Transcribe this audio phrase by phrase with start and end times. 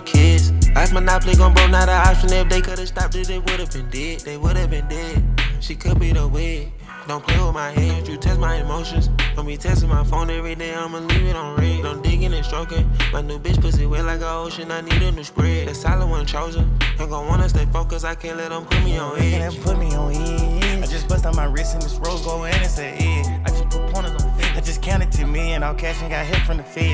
[0.00, 0.52] kids.
[0.76, 2.32] Ice Monopoly gon' bro, not an option.
[2.32, 4.20] If they could've stopped it, they would've been dead.
[4.20, 5.22] They would've been dead.
[5.60, 6.72] She could be the wig.
[7.06, 9.10] Don't play with my head, you test my emotions.
[9.36, 11.82] Don't be testing my phone every day, I'ma leave it on red.
[11.82, 12.90] Don't digging and stroking.
[13.12, 15.68] My new bitch pussy wet like a ocean, I need a new spread.
[15.68, 16.78] The solid one chosen.
[16.98, 19.32] I'm gon' wanna stay focused, I can't let them put me on edge.
[19.32, 20.82] Can't put me on edge.
[20.82, 23.26] I just bust on my wrist and this rose gold and it's an edge.
[23.44, 24.56] I just put pointers on feds.
[24.56, 26.88] I just counted to me and all cash and got hit from the feds.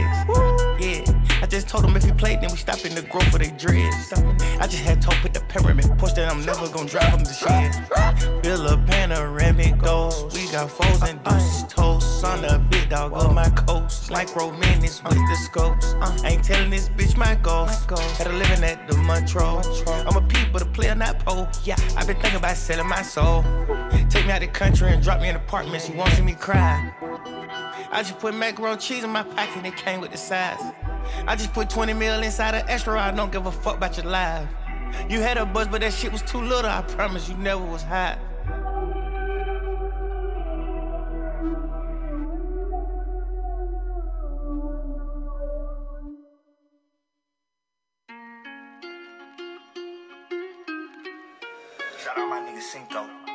[0.80, 1.19] Yeah.
[1.42, 3.50] I just told them if he played, then we stop in the growth of they
[3.50, 4.12] dreads.
[4.60, 7.32] I just had to put the pyramid push that I'm never gonna drive them to
[7.32, 8.42] shit.
[8.42, 10.34] Build a panoramic ghost.
[10.34, 12.24] We got foes and deuces toast.
[12.24, 14.10] On the big dog of my coast.
[14.10, 15.94] Like romantics with the scopes.
[16.24, 17.88] Ain't telling this bitch my ghost.
[18.18, 19.62] Had a living at the Montreux.
[19.88, 21.48] I'm a peep, but a player, not pole.
[21.64, 23.42] Yeah, i been thinking about selling my soul.
[24.10, 25.82] Take me out the country and drop me in an apartment.
[25.82, 26.92] She won't see me cry.
[27.90, 30.60] I just put macaroni cheese in my pocket and it came with the size.
[31.26, 33.00] I just put 20 mil inside an extra.
[33.00, 34.48] I don't give a fuck about your life.
[35.08, 36.70] You had a buzz, but that shit was too little.
[36.70, 38.18] I promise you never was hot.
[52.02, 53.29] Shout out my nigga Cinco.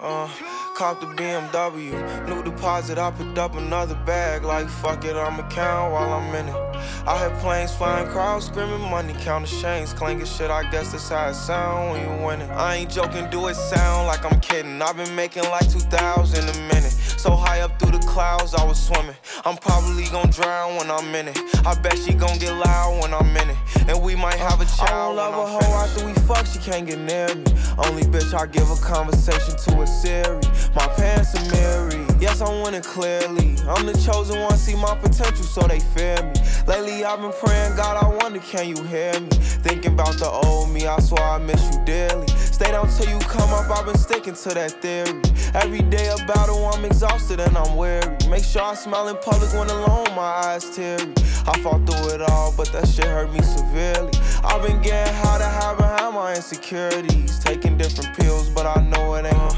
[0.00, 0.28] Uh,
[0.76, 2.98] cop the BMW, new deposit.
[2.98, 4.44] I picked up another bag.
[4.44, 6.54] Like fuck it, I'ma count while I'm in it.
[7.04, 10.52] I hear planes flying, crowds screaming, money counting chains, clanking shit.
[10.52, 12.48] I guess that's how it sound when you winning.
[12.50, 14.80] I ain't joking, do it sound like I'm kidding.
[14.80, 16.92] I've been making like 2,000 a minute.
[17.18, 19.16] So high up through the clouds, I was swimming.
[19.44, 21.38] I'm probably gonna drown when I'm in it.
[21.66, 23.56] I bet she gonna get loud when I'm in it.
[23.88, 25.18] And we might have a child.
[25.18, 27.44] I don't love a hoe after we fuck, she can't get near me.
[27.78, 29.87] Only bitch I give a conversation to is
[30.74, 32.22] My pants are mirrored.
[32.22, 33.56] Yes, I'm winning clearly.
[33.66, 36.34] I'm the chosen one, see my potential, so they fear me.
[36.66, 39.28] Lately, I've been praying, God, I wonder, can you hear me?
[39.28, 42.28] Thinking about the old me, I swear I miss you dearly.
[42.28, 45.20] Stay down till you come up, I've been sticking to that theory.
[45.54, 48.16] Every day a battle, I'm exhausted and I'm weary.
[48.28, 51.14] Make sure I smile in public when alone, my eyes teary.
[51.46, 54.12] I fought through it all, but that shit hurt me severely.
[54.44, 57.38] I've been getting high to hide behind my insecurities.
[57.38, 59.56] Taking different pills, but I know it ain't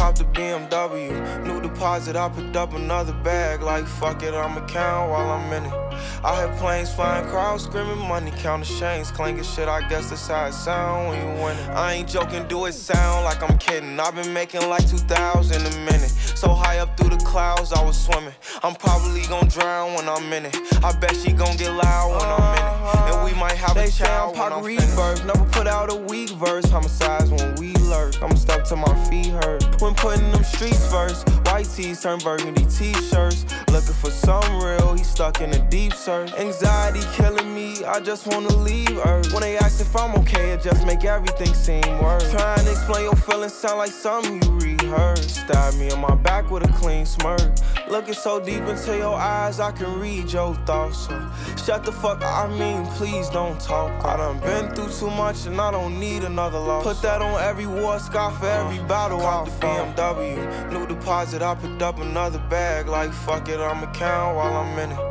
[0.00, 2.16] Cop the BMW, new deposit.
[2.16, 3.60] I picked up another bag.
[3.60, 5.72] Like fuck it, I'ma count while I'm in it.
[6.24, 9.68] I hear planes flying, crowds screaming, money counting chains, clanking shit.
[9.68, 11.68] I guess that's how it sound when you winning.
[11.68, 14.00] I ain't joking, do it sound like I'm kidding.
[14.00, 16.08] I've been making like 2,000 a minute.
[16.08, 18.32] So high up through the clouds, I was swimming.
[18.62, 20.56] I'm probably gonna drown when I'm in it.
[20.82, 21.99] I bet she gon' get loud
[24.00, 24.36] child.
[24.36, 26.68] I'm rebirth, never put out a weak verse.
[26.70, 28.20] Homicides when we lurk.
[28.22, 29.62] I'm stuck to my feet hurt.
[29.80, 33.44] When putting them streets first, white tees turn burgundy t-shirts.
[33.68, 36.32] Looking for some real, he stuck in a deep search.
[36.34, 39.32] Anxiety killing me, I just wanna leave Earth.
[39.32, 42.30] When they ask if I'm okay, it just make everything seem worse.
[42.30, 44.60] Trying to explain your feelings sound like something you
[44.90, 45.30] rehearsed.
[45.36, 47.40] Stab me in my back with a clean smirk.
[47.88, 51.06] Looking so deep into your eyes, I can read your thoughts.
[51.06, 51.30] So
[51.64, 54.04] shut the fuck, I mean, please don't talk.
[54.04, 56.84] I done been through too much and I don't need another loss.
[56.84, 59.20] Put that on every war scar for every battle.
[59.20, 61.42] Cop the BMW, new deposit.
[61.42, 62.86] I picked up another bag.
[62.86, 65.09] Like fuck it, I'ma count while I'm in it.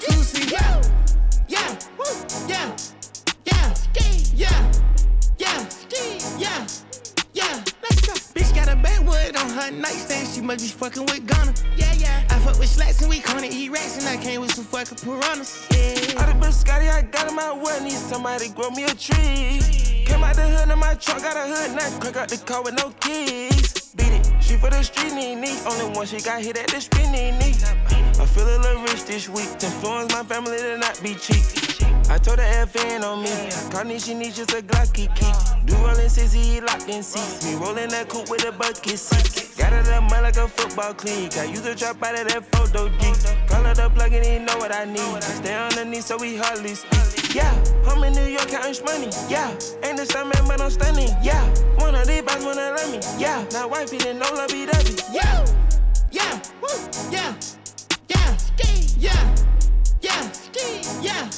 [0.00, 0.50] This bitch.
[0.50, 0.82] Yeah,
[1.48, 1.78] yeah,
[2.48, 2.76] yeah,
[3.44, 3.72] yeah,
[4.34, 4.72] yeah,
[5.38, 5.68] yeah,
[6.38, 6.66] yeah,
[7.32, 7.64] yeah.
[7.82, 8.12] Let's go.
[8.34, 10.28] Bitch got a backwood on her nightstand.
[10.28, 11.54] She must be fucking with Gunna.
[11.76, 12.24] Yeah, yeah.
[12.30, 14.98] I fuck with slats and we gonna eat rats and I came with some fucking
[14.98, 15.68] piranhas.
[15.70, 16.20] Yeah.
[16.22, 17.50] Out of biscotti, I got in my
[17.82, 20.04] need somebody grow me a tree.
[20.06, 22.62] Came out the hood in my truck, got a hood knife, crack out the car
[22.62, 23.69] with no keys.
[24.50, 25.56] She for the street knee knee.
[25.64, 27.54] Only one she got hit at the spinning knee.
[28.18, 29.46] I feel a little rich this week.
[29.60, 31.46] To influence my family to not be cheap.
[32.10, 33.30] I told her FN on me.
[33.70, 35.30] Carney, she needs just a Glocky key.
[35.66, 37.46] Do rollin' he locked in seats.
[37.46, 39.56] Me rollin' that coupe with a bucket seat.
[39.56, 41.30] Got it up mud like a football clean.
[41.38, 43.14] I use a drop out of that photo G.
[43.46, 44.98] Call her the plug and he know what I need.
[44.98, 47.09] I stay underneath so we hardly speak.
[47.34, 47.54] Yeah,
[47.86, 49.08] I'm in New York counting money.
[49.28, 49.50] Yeah,
[49.84, 51.10] ain't the same man, but I'm stunning.
[51.22, 51.40] Yeah,
[51.78, 52.98] one of these boys wanna love me.
[53.18, 54.98] Yeah, now wifey didn't know love be dubby.
[55.14, 55.44] Yeah,
[56.10, 56.68] yeah, woo,
[57.10, 57.34] yeah,
[58.08, 58.36] yeah,
[58.98, 59.30] yeah,
[60.02, 60.30] yeah,
[61.00, 61.30] yeah,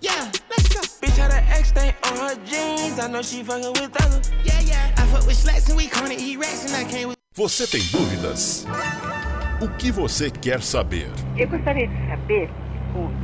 [0.00, 0.30] yeah.
[0.50, 0.80] Let's go.
[1.02, 3.00] Bitch had an X stain on her jeans.
[3.00, 4.30] I know she fucking with others.
[4.44, 4.94] Yeah, yeah.
[4.96, 7.18] I fuck with slats and we gonna eat rats and I came with.
[7.34, 8.64] Você tem dúvidas?
[9.60, 11.10] O que você quer saber?
[11.36, 12.48] Eu gostaria de saber,
[12.94, 13.00] o,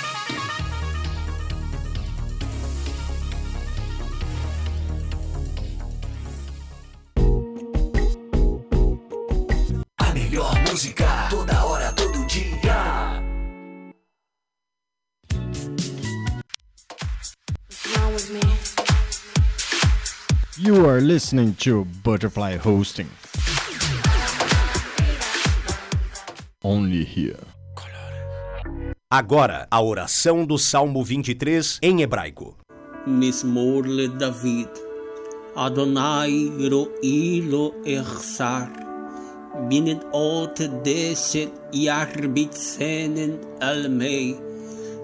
[20.63, 23.09] You are listening to Butterfly Hosting.
[26.63, 27.39] Only here.
[29.09, 32.55] Agora, a oração do Salmo 23 em hebraico.
[33.07, 34.69] Mismor le David.
[35.55, 38.69] Adonai ro'i lo echsar.
[39.67, 44.39] Binnen ot deset yarbitzenen almei.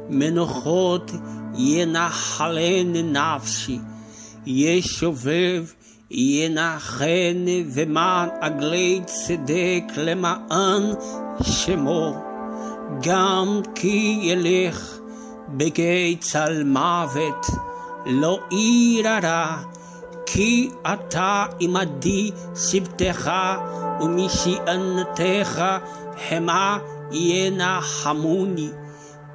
[0.08, 1.12] Menochot
[4.48, 5.66] ינחלני נפשי, ישובב
[6.12, 10.84] ינחני ומען עגלי צדק למען
[11.42, 12.16] שמו,
[13.02, 14.98] גם כי ילך
[15.50, 17.46] בגיא צל מוות,
[18.06, 19.58] לא ירא
[20.26, 23.32] כי אתה עמדי שבטך
[24.02, 25.64] ומשענתך
[26.30, 26.78] המה
[27.12, 28.70] ינחמוני.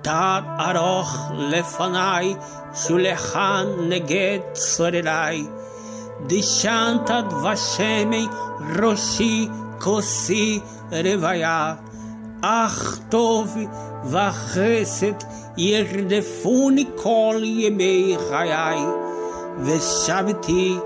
[0.02, 2.34] Tad aroch lefanai,
[2.72, 5.46] shulechan neged sorerai.
[6.26, 8.26] Dishantad vashemei,
[8.76, 9.48] roshi
[9.78, 11.78] kosi revaya.
[12.42, 13.48] Ach tov
[14.12, 15.20] vachesed
[15.56, 18.82] yerdefuni kol yemei chayai.
[19.64, 20.80] Veshaviti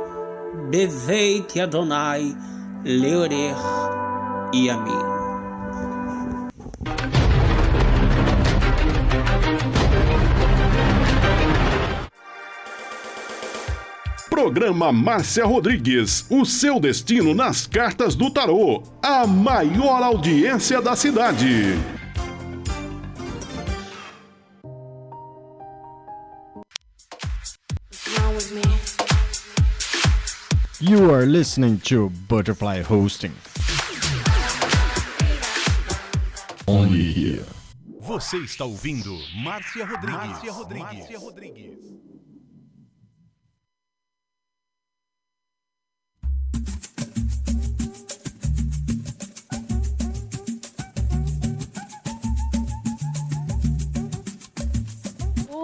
[0.71, 2.35] beveit yadonai
[2.85, 3.64] leorech
[14.47, 21.75] Programa Márcia Rodrigues, o seu destino nas cartas do tarô, a maior audiência da cidade.
[30.81, 33.33] You are listening to Butterfly Hosting.
[36.69, 37.45] Only here.
[37.99, 40.29] Você está ouvindo Márcia Rodrigues.
[40.29, 40.99] Márcia Rodrigues.
[40.99, 42.06] Márcia Rodrigues.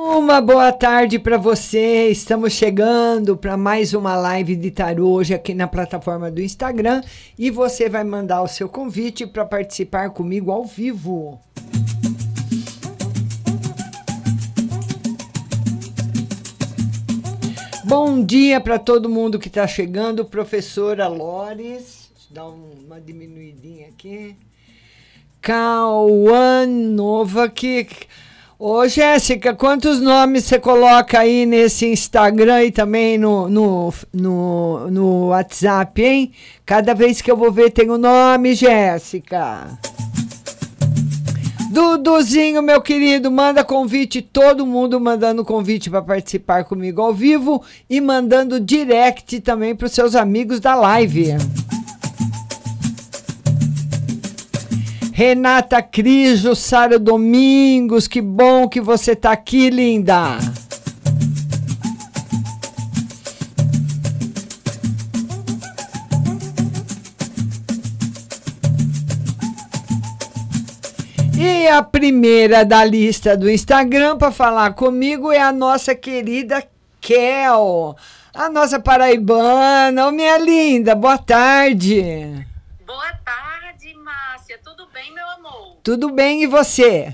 [0.05, 2.09] Uma boa tarde para você.
[2.09, 7.03] Estamos chegando para mais uma live de tarô hoje aqui na plataforma do Instagram
[7.39, 11.41] e você vai mandar o seu convite para participar comigo ao vivo.
[17.85, 22.11] Bom dia para todo mundo que está chegando, professora Lores.
[22.29, 24.35] Dar uma diminuidinha aqui.
[25.41, 27.87] Cauã Nova que
[28.65, 35.27] Ô, Jéssica, quantos nomes você coloca aí nesse Instagram e também no, no, no, no
[35.31, 36.31] WhatsApp, hein?
[36.65, 39.67] Cada vez que eu vou ver tem o um nome, Jéssica.
[41.73, 48.01] Duduzinho, meu querido, manda convite, todo mundo mandando convite para participar comigo ao vivo e
[48.01, 51.35] mandando direct também para os seus amigos da live.
[55.25, 60.37] Renata Crijo, Sara Domingos, que bom que você tá aqui, linda.
[71.39, 76.67] E a primeira da lista do Instagram para falar comigo é a nossa querida
[77.01, 77.95] Kel,
[78.35, 80.09] a nossa paraibana.
[80.09, 82.45] Ô, minha linda, boa tarde.
[82.85, 83.43] Boa tarde.
[84.63, 85.72] Tudo bem, meu amor?
[85.83, 87.13] Tudo bem, e você?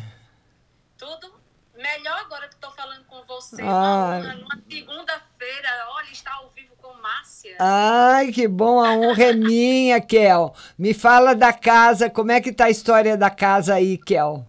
[0.99, 1.33] Tudo
[1.75, 3.63] melhor agora que estou falando com você.
[3.63, 4.21] Ah.
[4.21, 7.57] Numa, numa segunda-feira, olha, está ao vivo com Márcia.
[7.59, 10.55] Ai, que bom, a honra é minha, Kel.
[10.79, 14.47] Me fala da casa, como é que tá a história da casa aí, Kel?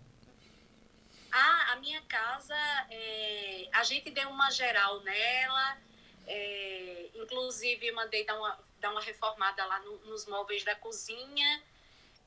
[1.32, 2.58] Ah, a minha casa,
[2.92, 5.78] é, a gente deu uma geral nela,
[6.28, 11.62] é, inclusive mandei dar uma, dar uma reformada lá no, nos móveis da cozinha.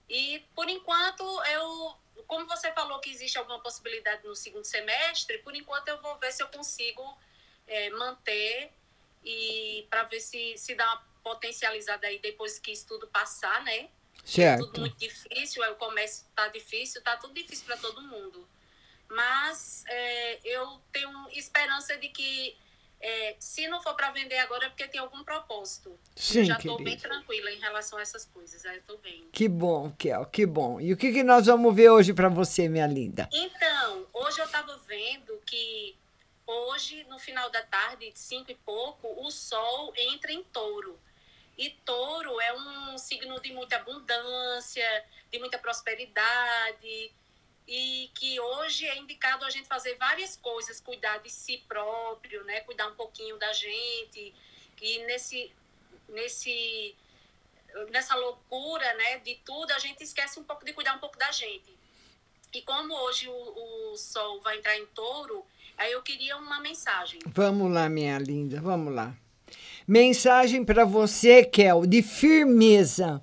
[0.08, 1.94] E, por enquanto, eu,
[2.26, 6.32] como você falou que existe alguma possibilidade no segundo semestre, por enquanto eu vou ver
[6.32, 7.18] se eu consigo
[7.66, 8.72] é, manter
[9.24, 13.88] e para ver se, se dá uma potencializada aí depois que isso tudo passar, né?
[14.24, 14.62] Certo.
[14.62, 18.48] É tudo muito difícil, o comércio tá difícil, tá tudo difícil para todo mundo.
[19.08, 22.56] Mas é, eu tenho esperança de que
[23.02, 25.98] é, se não for para vender agora é porque tem algum propósito.
[26.14, 28.64] Sim, eu já estou bem tranquila em relação a essas coisas.
[28.64, 29.28] Aí eu tô bem.
[29.32, 30.80] Que bom, Kel, que bom.
[30.80, 33.28] E o que, que nós vamos ver hoje para você, minha linda?
[33.32, 35.96] Então, hoje eu estava vendo que
[36.46, 40.96] hoje, no final da tarde, de cinco e pouco, o sol entra em touro.
[41.58, 47.10] E touro é um signo de muita abundância, de muita prosperidade,
[47.66, 52.60] e que hoje é indicado a gente fazer várias coisas, cuidar de si próprio, né?
[52.60, 54.34] Cuidar um pouquinho da gente.
[54.80, 55.52] E nesse
[56.08, 56.94] nesse
[57.90, 61.30] nessa loucura, né, de tudo, a gente esquece um pouco de cuidar um pouco da
[61.32, 61.72] gente.
[62.52, 65.42] E como hoje o, o sol vai entrar em touro,
[65.78, 67.18] aí eu queria uma mensagem.
[67.26, 69.16] Vamos lá, minha linda, vamos lá.
[69.86, 73.22] Mensagem para você, Kel, de firmeza.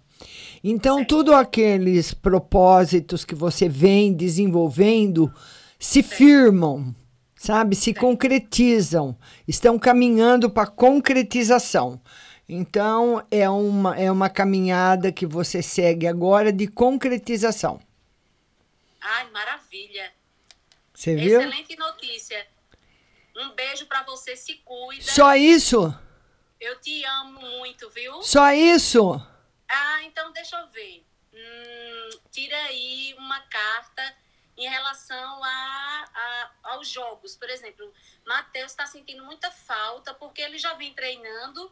[0.64, 5.34] Então, tudo aqueles propósitos que você vem desenvolvendo
[5.80, 6.94] se firmam,
[7.36, 7.76] sabe?
[7.76, 12.02] Se concretizam, estão caminhando para concretização.
[12.48, 17.80] Então, é uma, é uma caminhada que você segue agora de concretização.
[19.00, 20.12] Ai, maravilha.
[20.94, 21.40] Você viu?
[21.40, 22.46] Excelente notícia.
[23.38, 25.04] Um beijo para você, se cuida.
[25.04, 25.94] Só isso?
[26.60, 28.22] Eu te amo muito, viu?
[28.22, 29.22] Só isso?
[29.70, 31.06] Ah, então deixa eu ver.
[31.32, 34.18] Hum, tira aí uma carta
[34.58, 37.36] em relação a, a aos jogos.
[37.36, 37.94] Por exemplo,
[38.26, 41.72] Matheus está sentindo muita falta porque ele já vem treinando,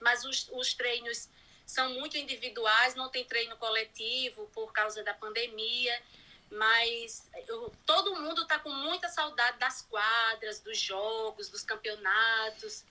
[0.00, 1.28] mas os, os treinos
[1.66, 6.02] são muito individuais, não tem treino coletivo por causa da pandemia.
[6.50, 12.84] Mas eu, todo mundo está com muita saudade das quadras, dos jogos, dos campeonatos.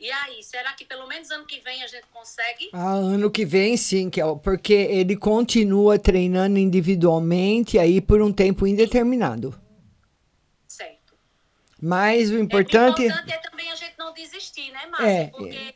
[0.00, 2.70] E aí, será que pelo menos ano que vem a gente consegue?
[2.72, 8.32] Ah, ano que vem sim, que é, porque ele continua treinando individualmente aí por um
[8.32, 9.60] tempo indeterminado.
[10.68, 11.14] Certo.
[11.82, 13.02] Mas o importante...
[13.02, 15.08] É, o importante é também a gente não desistir, né, Márcia?
[15.08, 15.74] É, porque é.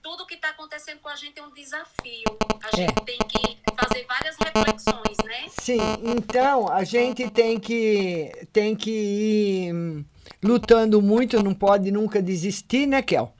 [0.00, 2.38] tudo que está acontecendo com a gente é um desafio.
[2.62, 3.04] A gente é.
[3.04, 5.46] tem que fazer várias reflexões, né?
[5.48, 10.04] Sim, então a gente tem que, tem que ir hum,
[10.40, 13.34] lutando muito, não pode nunca desistir, né, Kel?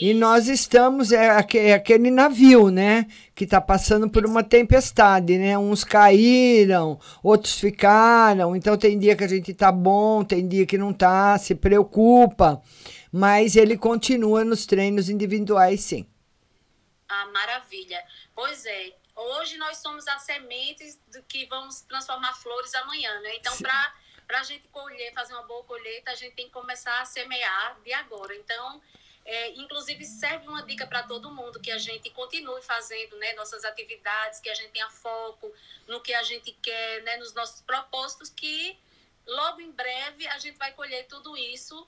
[0.00, 3.06] E nós estamos, é, é aquele navio, né?
[3.34, 5.58] Que está passando por uma tempestade, né?
[5.58, 8.56] Uns caíram, outros ficaram.
[8.56, 12.62] Então tem dia que a gente tá bom, tem dia que não tá, se preocupa.
[13.12, 16.06] Mas ele continua nos treinos individuais, sim.
[17.06, 18.02] Ah, maravilha.
[18.34, 23.36] Pois é, hoje nós somos as sementes do que vamos transformar flores amanhã, né?
[23.36, 27.04] Então, para a gente colher, fazer uma boa colheita, a gente tem que começar a
[27.04, 28.34] semear de agora.
[28.34, 28.80] Então,
[29.24, 33.64] é, inclusive, serve uma dica para todo mundo que a gente continue fazendo né, nossas
[33.64, 35.52] atividades, que a gente tenha foco
[35.86, 38.78] no que a gente quer, né, nos nossos propósitos, que
[39.26, 41.86] logo em breve a gente vai colher tudo isso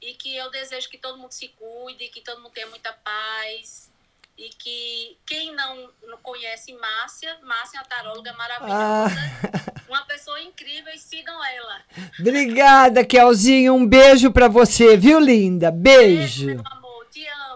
[0.00, 3.90] e que eu desejo que todo mundo se cuide, que todo mundo tenha muita paz
[4.38, 9.82] e que quem não, não conhece Márcia, Márcia é uma taróloga maravilhosa, ah.
[9.88, 11.80] uma pessoa incrível e sigam ela.
[12.20, 15.72] Obrigada, Kelzinho, um beijo para você, viu, linda?
[15.72, 16.46] Beijo.
[16.46, 16.78] beijo
[17.18, 17.47] te amo.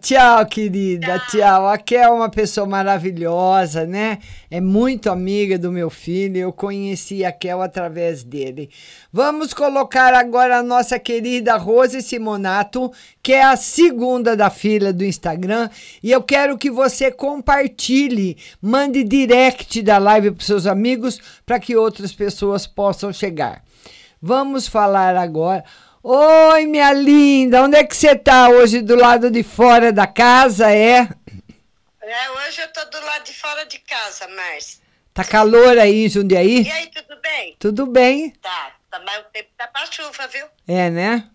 [0.00, 1.18] Tchau, querida.
[1.30, 1.44] Tchau.
[1.44, 1.68] Tchau.
[1.68, 4.18] A Kel é uma pessoa maravilhosa, né?
[4.50, 6.38] É muito amiga do meu filho.
[6.38, 8.70] Eu conheci a Kel através dele.
[9.12, 12.90] Vamos colocar agora a nossa querida Rose Simonato,
[13.22, 15.70] que é a segunda da fila do Instagram.
[16.02, 21.76] E eu quero que você compartilhe, mande direct da live para seus amigos para que
[21.76, 23.62] outras pessoas possam chegar.
[24.26, 25.62] Vamos falar agora.
[26.06, 30.70] Oi, minha linda, onde é que você tá hoje do lado de fora da casa,
[30.70, 31.08] é?
[32.02, 34.82] É, hoje eu tô do lado de fora de casa, Márcia.
[35.14, 36.62] Tá calor aí em Jundiaí?
[36.62, 37.56] E aí, tudo bem?
[37.58, 38.30] Tudo bem.
[38.32, 40.46] Tá, tá mas o tempo tá pra chuva, viu?
[40.68, 41.30] É, né?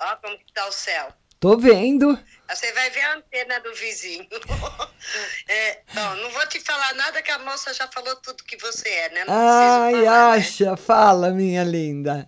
[0.00, 1.08] Ó como que tá o céu.
[1.38, 2.18] Tô vendo.
[2.48, 4.26] Você vai ver a antena do vizinho.
[5.46, 8.88] é, bom, não vou te falar nada que a moça já falou tudo que você
[8.88, 9.24] é, né?
[9.26, 10.38] Não Ai, falar, né?
[10.38, 10.76] acha, né?
[10.78, 12.26] fala, minha linda.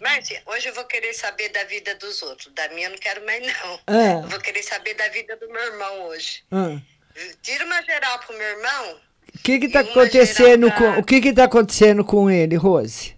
[0.00, 2.52] Márcia, hoje eu vou querer saber da vida dos outros.
[2.54, 3.94] Da minha eu não quero mais, não.
[3.94, 4.14] É.
[4.14, 6.44] Eu vou querer saber da vida do meu irmão hoje.
[6.52, 6.80] É.
[7.42, 9.00] Tira uma geral pro meu irmão.
[9.34, 10.76] O que que tá acontecendo pra...
[10.76, 13.16] com, o que que tá acontecendo com ele, Rose?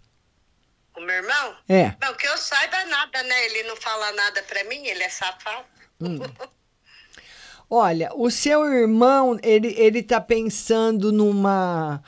[0.93, 1.57] Com o meu irmão?
[1.69, 1.95] É.
[2.01, 3.45] Não, que eu saiba nada, né?
[3.47, 5.67] Ele não fala nada pra mim, ele é safado.
[6.01, 6.19] Hum.
[7.73, 12.03] Olha, o seu irmão, ele, ele tá pensando numa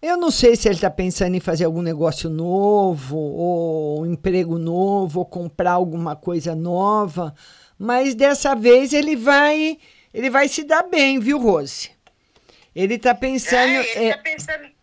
[0.00, 4.58] eu não sei se ele está pensando em fazer algum negócio novo, ou um emprego
[4.58, 7.34] novo, ou comprar alguma coisa nova,
[7.78, 9.78] mas dessa vez ele vai,
[10.14, 11.90] ele vai se dar bem, viu, Rose?
[12.74, 13.56] Ele está pensando.
[13.56, 14.74] É, ele está é, pensando em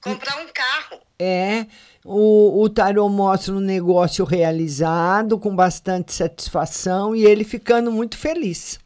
[0.00, 1.00] comprar um carro.
[1.18, 1.66] É.
[2.04, 8.78] O, o tarô mostra um negócio realizado, com bastante satisfação, e ele ficando muito feliz.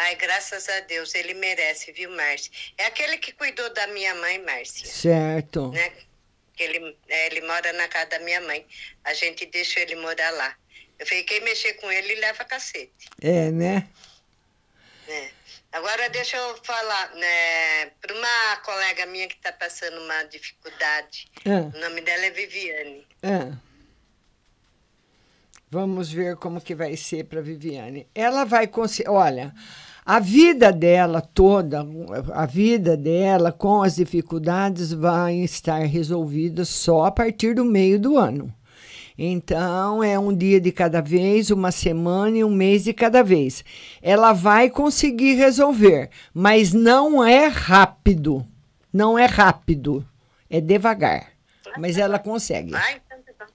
[0.00, 2.52] Ai, graças a Deus, ele merece, viu, Márcia?
[2.78, 4.86] É aquele que cuidou da minha mãe, Márcia.
[4.86, 5.72] Certo.
[5.72, 5.92] Né?
[6.56, 8.64] Ele, é, ele mora na casa da minha mãe.
[9.02, 10.56] A gente deixou ele morar lá.
[11.00, 13.08] Eu falei, quem mexer com ele, leva cacete.
[13.20, 13.88] É, né?
[15.08, 15.30] É.
[15.72, 21.28] Agora deixa eu falar, né, para uma colega minha que está passando uma dificuldade.
[21.44, 21.76] É.
[21.76, 23.04] O nome dela é Viviane.
[23.20, 23.52] É.
[25.68, 28.06] Vamos ver como que vai ser para Viviane.
[28.14, 29.10] Ela vai conseguir.
[29.10, 29.52] Olha,
[30.08, 31.86] a vida dela toda,
[32.32, 38.16] a vida dela com as dificuldades vai estar resolvida só a partir do meio do
[38.16, 38.50] ano.
[39.18, 43.62] Então, é um dia de cada vez, uma semana e um mês de cada vez.
[44.00, 48.46] Ela vai conseguir resolver, mas não é rápido.
[48.90, 50.08] Não é rápido.
[50.48, 51.32] É devagar.
[51.76, 52.74] Mas ela consegue.
[52.74, 53.52] Ah, então tá bom.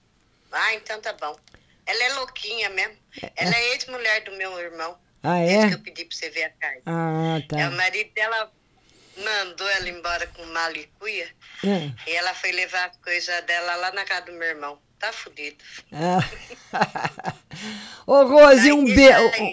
[0.52, 1.36] Ah, então tá bom.
[1.84, 2.94] Ela é louquinha mesmo.
[3.20, 4.96] É, ela é ex-mulher do meu irmão.
[5.24, 5.68] Ah, é?
[5.68, 6.82] que eu pedi pra você ver a carta.
[6.84, 7.58] Ah, tá.
[7.58, 8.52] É, o marido dela
[9.16, 11.26] mandou ela embora com malicuia.
[11.64, 11.90] É.
[12.06, 14.78] E ela foi levar as coisas dela lá na casa do meu irmão.
[14.98, 15.56] Tá fudido.
[15.92, 16.20] Ah.
[18.06, 19.08] Ô, Rose, um, be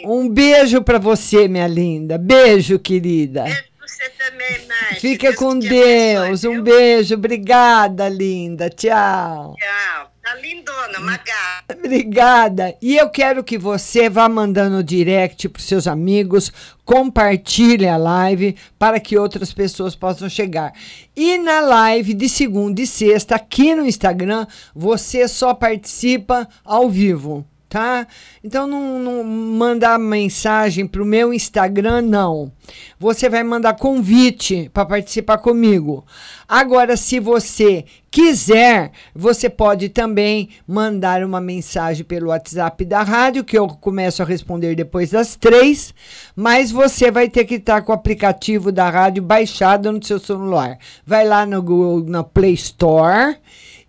[0.05, 2.17] um beijo pra você, minha linda.
[2.17, 3.43] Beijo, querida.
[3.43, 3.70] Pra
[4.01, 4.99] você também, Márcia.
[4.99, 6.21] Fica Deus com Deus.
[6.25, 7.13] abençoe, Um beijo.
[7.15, 8.69] Obrigada, linda.
[8.69, 9.55] Tchau.
[9.59, 10.11] Tchau.
[10.23, 11.75] Tá lindona, uma gata.
[11.77, 12.75] Obrigada.
[12.81, 16.51] E eu quero que você vá mandando direct para seus amigos,
[16.85, 20.73] compartilhe a live para que outras pessoas possam chegar.
[21.15, 27.43] E na live de segunda e sexta aqui no Instagram, você só participa ao vivo,
[27.71, 28.05] tá?
[28.43, 32.51] Então não, não mandar mensagem para o meu Instagram, não.
[32.99, 36.05] Você vai mandar convite para participar comigo.
[36.49, 43.57] Agora, se você quiser, você pode também mandar uma mensagem pelo WhatsApp da rádio, que
[43.57, 45.93] eu começo a responder depois das três,
[46.35, 50.77] mas você vai ter que estar com o aplicativo da rádio baixado no seu celular.
[51.05, 53.37] Vai lá no Google, na Play Store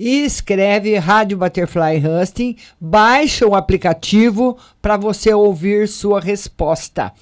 [0.04, 7.12] e escreve Rádio Butterfly Husting, baixa o aplicativo para você ouvir sua resposta.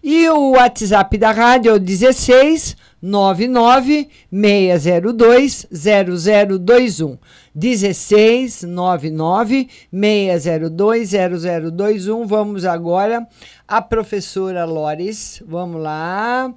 [0.00, 7.18] E o WhatsApp da rádio é o 16 99 602 0021.
[7.52, 12.24] 16 99 602 0021.
[12.24, 13.26] Vamos agora
[13.66, 15.42] a professora Lores.
[15.44, 16.54] Vamos lá.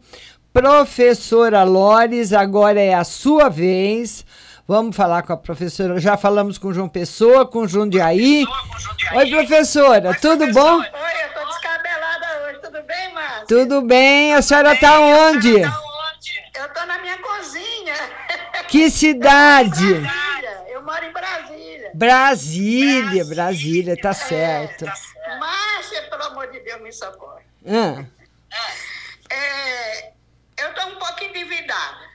[0.54, 4.24] Professora Lores, agora é a sua vez.
[4.72, 6.00] Vamos falar com a professora.
[6.00, 8.46] Já falamos com João Pessoa, com Jundiaí.
[9.16, 10.80] Oi, professora, tudo bom?
[10.80, 13.46] Oi, eu tô descabelada hoje, tudo bem, Márcia?
[13.48, 14.34] Tudo bem?
[14.34, 15.60] A senhora está onde?
[15.60, 17.96] Eu tô na minha cozinha.
[18.70, 19.84] Que cidade?
[20.70, 21.92] Eu moro em Brasília.
[21.94, 24.86] Brasília, Brasília, tá certo.
[25.38, 27.44] Márcia, pelo amor de Deus, me socorre.
[27.68, 28.06] Ah,
[29.30, 30.14] É,
[30.60, 32.08] eu tô um pouco endividada,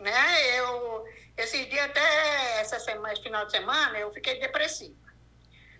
[0.00, 0.60] né?
[0.60, 1.04] Eu,
[1.42, 4.94] esses dias até essa semana, esse final de semana, eu fiquei depressiva.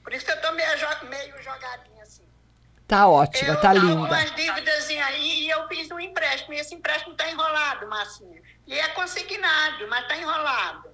[0.02, 2.26] Por isso que eu tô meio, jo- meio jogadinha assim.
[2.88, 3.94] tá ótima, eu tá linda.
[3.94, 6.52] umas dívidas aí e eu fiz um empréstimo.
[6.54, 8.42] E esse empréstimo tá enrolado, Marcinha.
[8.66, 10.90] E é consignado, mas tá enrolado.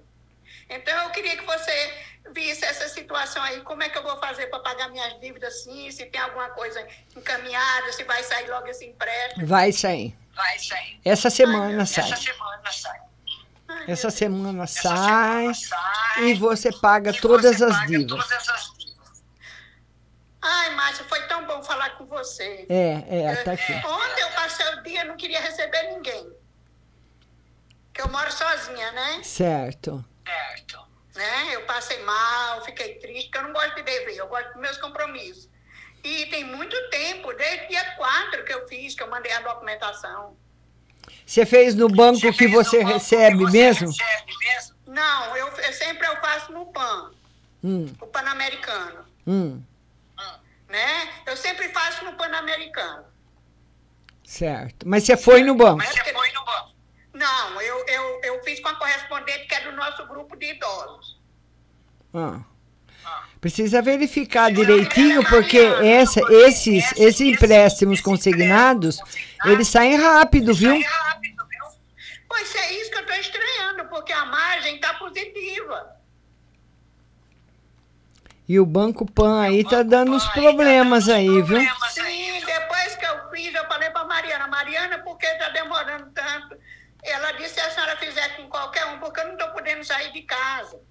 [0.69, 1.93] Então eu queria que você
[2.31, 3.61] visse essa situação aí.
[3.61, 5.89] Como é que eu vou fazer para pagar minhas dívidas sim?
[5.89, 9.47] Se tem alguma coisa encaminhada, se vai sair logo esse empréstimo.
[9.47, 10.15] Vai sair.
[10.35, 10.99] Vai sair.
[11.03, 12.03] Essa semana sai.
[12.11, 12.99] Essa semana sai.
[13.87, 15.51] Essa semana sai
[16.21, 18.19] e você paga todas as dívidas.
[20.41, 22.65] Ai, Márcia, foi tão bom falar com você.
[22.69, 23.73] É, é, tá aqui.
[23.73, 26.31] Ontem eu passei o dia, não queria receber ninguém.
[27.93, 29.21] Que eu moro sozinha, né?
[29.23, 30.03] Certo.
[30.25, 30.79] Certo.
[31.15, 31.55] Né?
[31.55, 34.77] Eu passei mal, fiquei triste, porque eu não gosto de dever, eu gosto dos meus
[34.77, 35.49] compromissos.
[36.03, 40.37] E tem muito tempo, desde dia 4 que eu fiz, que eu mandei a documentação.
[41.25, 43.91] Você fez no banco que você recebe mesmo?
[44.87, 47.11] Não, eu, eu sempre eu faço no PAN,
[47.63, 49.05] Hum, o Pan-Americano.
[49.27, 49.61] hum,
[50.67, 51.09] Né?
[51.25, 53.03] Eu sempre faço no Pan-Americano.
[54.23, 54.87] certo.
[54.87, 55.83] Mas você foi no banco?
[55.83, 56.69] Você foi no banco?
[57.13, 61.19] Não, eu, eu, eu fiz com a correspondente que é do nosso grupo de idosos.
[62.13, 62.39] Ah.
[63.41, 68.99] Precisa verificar direitinho, porque essa, esses, esses empréstimos consignados,
[69.45, 70.77] eles saem rápido, viu?
[72.27, 75.99] Pois é isso que eu estou estranhando, porque a margem está positiva.
[78.47, 81.61] E o Banco Pan aí tá dando uns problemas aí, viu?
[81.91, 86.57] Sim, depois que eu fiz, eu falei para Mariana, Mariana, por que está demorando tanto?
[87.03, 90.11] Ela disse, se a senhora fizer com qualquer um, porque eu não estou podendo sair
[90.11, 90.81] de casa.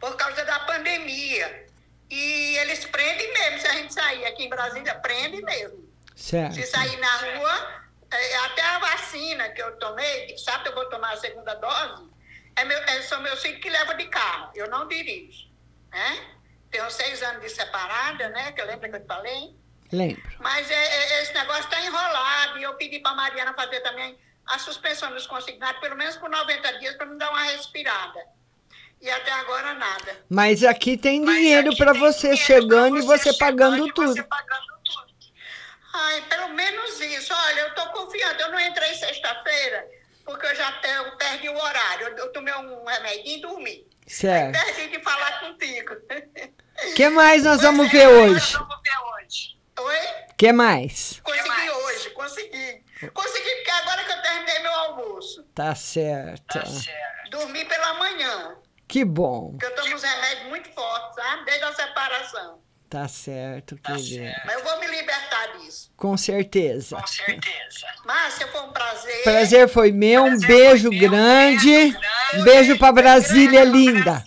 [0.00, 1.66] Por causa da pandemia.
[2.08, 5.86] E eles prendem mesmo, se a gente sair aqui em Brasília, prende mesmo.
[6.14, 6.54] Certo.
[6.54, 10.88] Se sair na rua, é, até a vacina que eu tomei, sabe que eu vou
[10.88, 12.08] tomar a segunda dose?
[12.54, 15.46] É meu, é, são meus filhos que levam de carro, eu não dirijo.
[15.90, 16.36] Né?
[16.70, 18.52] Tenho seis anos de separada, né?
[18.52, 19.54] Que eu lembro que eu te falei.
[19.92, 20.22] Lembro.
[20.40, 24.18] Mas é, é, esse negócio está enrolado e eu pedi para a Mariana fazer também
[24.46, 28.20] a suspensão dos consignados, pelo menos por 90 dias, para me dar uma respirada.
[29.00, 30.24] E até agora nada.
[30.28, 34.14] Mas aqui tem Mas dinheiro para você chegando e você pagando tudo.
[34.14, 35.06] Você pagando tudo.
[35.92, 37.32] Ai, pelo menos isso.
[37.32, 38.40] Olha, eu tô confiando.
[38.40, 39.86] Eu não entrei sexta-feira
[40.24, 42.08] porque eu já eu perdi o horário.
[42.18, 43.86] Eu, tomei um remédio e dormi.
[44.06, 44.56] Certo.
[44.56, 45.94] Aí perdi de falar contigo.
[46.90, 48.52] O que mais nós vamos ver hoje?
[48.52, 49.56] Vamos ver hoje.
[49.78, 50.26] Oi?
[50.36, 51.20] que mais?
[51.22, 51.70] Consegui mais?
[51.70, 52.84] hoje, consegui.
[53.12, 55.42] Consegui porque agora que eu terminei meu almoço.
[55.54, 56.60] Tá certo.
[56.60, 57.30] Tá certo.
[57.30, 58.56] Dormi pela manhã.
[58.88, 59.50] Que bom.
[59.50, 61.44] Porque eu tomo uns remédios muito fortes, sabe?
[61.44, 62.66] Desde a separação.
[62.88, 64.42] Tá certo, tá certo.
[64.46, 65.90] Mas eu vou me libertar disso.
[65.96, 66.96] Com certeza.
[66.96, 67.86] Com certeza.
[68.06, 69.22] Márcia, foi um prazer.
[69.24, 70.22] Prazer foi meu.
[70.22, 71.68] Prazer um beijo grande.
[71.68, 72.40] Um beijo, grande.
[72.40, 74.22] Um beijo pra Brasília linda.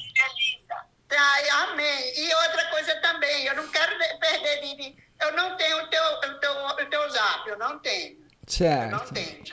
[1.12, 2.14] Ai, amém.
[2.18, 4.96] E outra coisa também, eu não quero perder de.
[5.22, 8.18] Eu não tenho o teu, o teu, o teu zap, eu não tenho.
[8.48, 8.92] Certo.
[8.92, 9.44] Eu não tenho.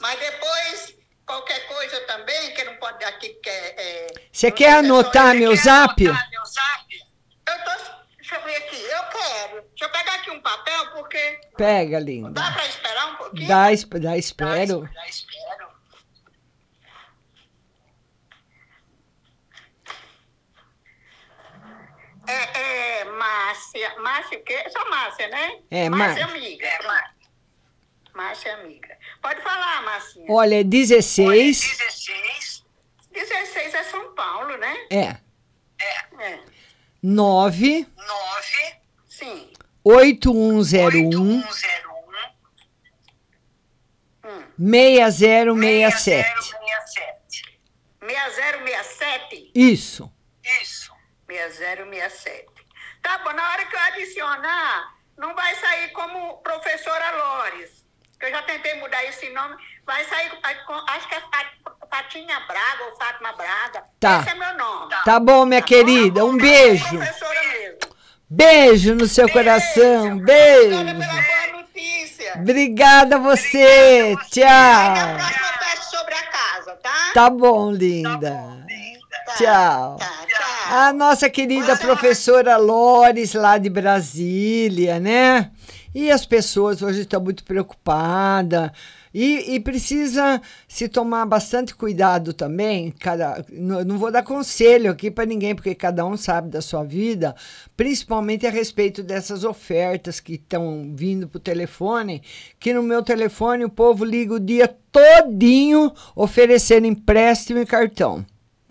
[0.00, 0.94] Mas depois,
[1.26, 4.06] qualquer coisa também, que não pode aqui, que é.
[4.30, 6.06] Você quer anotar meu zap?
[6.06, 6.86] Anotar meu zap?
[7.48, 7.92] Eu tô.
[8.16, 9.62] Deixa eu ver aqui, eu quero.
[9.62, 11.40] Deixa eu pegar aqui um papel, porque.
[11.56, 12.30] Pega, linda.
[12.30, 13.48] Dá para esperar um pouquinho?
[13.48, 14.02] Dá, dá espero.
[14.02, 14.88] Dá, dá espero.
[22.26, 23.98] É, é Márcia.
[23.98, 24.64] Márcia o quê?
[24.70, 25.58] Só Márcia, né?
[25.70, 26.26] É, Márcia.
[26.26, 26.66] Márcia amiga.
[26.66, 27.14] É, Márcia.
[28.14, 28.98] Márcia amiga.
[29.22, 30.24] Pode falar, Márcia.
[30.28, 31.28] Olha, 16.
[31.28, 32.64] Olha, 16.
[33.12, 34.76] 16 é São Paulo, né?
[34.90, 35.16] É.
[35.80, 36.32] É.
[36.32, 36.40] é.
[37.00, 37.86] 9.
[37.96, 38.76] 9.
[39.06, 39.52] Sim.
[39.84, 41.38] 8101.
[41.38, 41.42] 8101.
[44.24, 44.44] Hum.
[44.58, 46.28] 6067.
[46.40, 47.60] 6067.
[48.00, 49.50] 6067?
[49.54, 50.12] Isso.
[50.60, 50.92] Isso.
[51.28, 52.46] 6067.
[53.00, 57.81] Tá bom, na hora que eu adicionar, não vai sair como professora Lores.
[58.22, 59.56] Eu já tentei mudar esse nome.
[59.84, 61.22] Vai sair, acho que é
[61.90, 63.82] Fatinha Braga ou Fátima Braga.
[63.98, 64.20] Tá.
[64.20, 64.94] Esse é meu nome.
[65.04, 66.20] Tá bom, minha tá querida.
[66.20, 66.30] Bom?
[66.30, 66.88] Um beijo.
[66.88, 67.78] Professora mesmo.
[68.30, 69.38] Beijo no seu beijo.
[69.38, 70.18] coração.
[70.18, 70.78] Beijo.
[70.80, 72.32] Obrigada pela boa notícia.
[72.36, 74.12] Obrigada a você.
[74.12, 74.46] Obrigada Tchau.
[74.46, 77.10] Aí na próxima peço sobre a casa, tá?
[77.12, 78.30] Tá bom, linda.
[78.30, 78.62] Tá bom,
[79.26, 79.96] Tá, tchau.
[79.96, 80.78] Tá, tchau.
[80.78, 85.50] A nossa querida professora Lores, lá de Brasília, né?
[85.94, 88.70] E as pessoas hoje estão muito preocupadas.
[89.14, 92.90] E, e, precisa se tomar bastante cuidado também.
[92.90, 97.36] Cada, não, vou dar conselho aqui para ninguém, porque cada um sabe da sua vida,
[97.76, 102.22] principalmente a respeito dessas ofertas que estão vindo para o telefone.
[102.58, 108.24] Que no meu telefone o povo liga o dia todinho oferecendo empréstimo e cartão.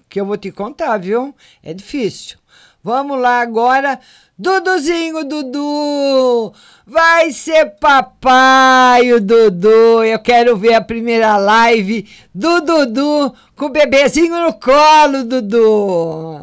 [0.09, 1.35] Que eu vou te contar, viu?
[1.61, 2.41] É difícil.
[2.83, 3.99] Vamos lá agora.
[4.37, 6.51] Duduzinho, Dudu!
[6.87, 10.03] Vai ser papai o Dudu.
[10.03, 16.41] Eu quero ver a primeira live do Dudu com o bebezinho no colo, Dudu.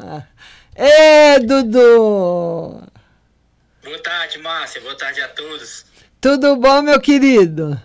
[0.76, 2.82] Ê, Dudu!
[3.82, 4.80] Boa tarde, Márcia.
[4.80, 5.84] Boa tarde a todos.
[6.20, 7.82] Tudo bom, meu querido?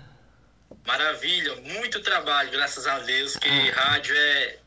[0.86, 1.56] Maravilha.
[1.74, 3.74] Muito trabalho, graças a Deus, que ah.
[3.74, 4.58] rádio é...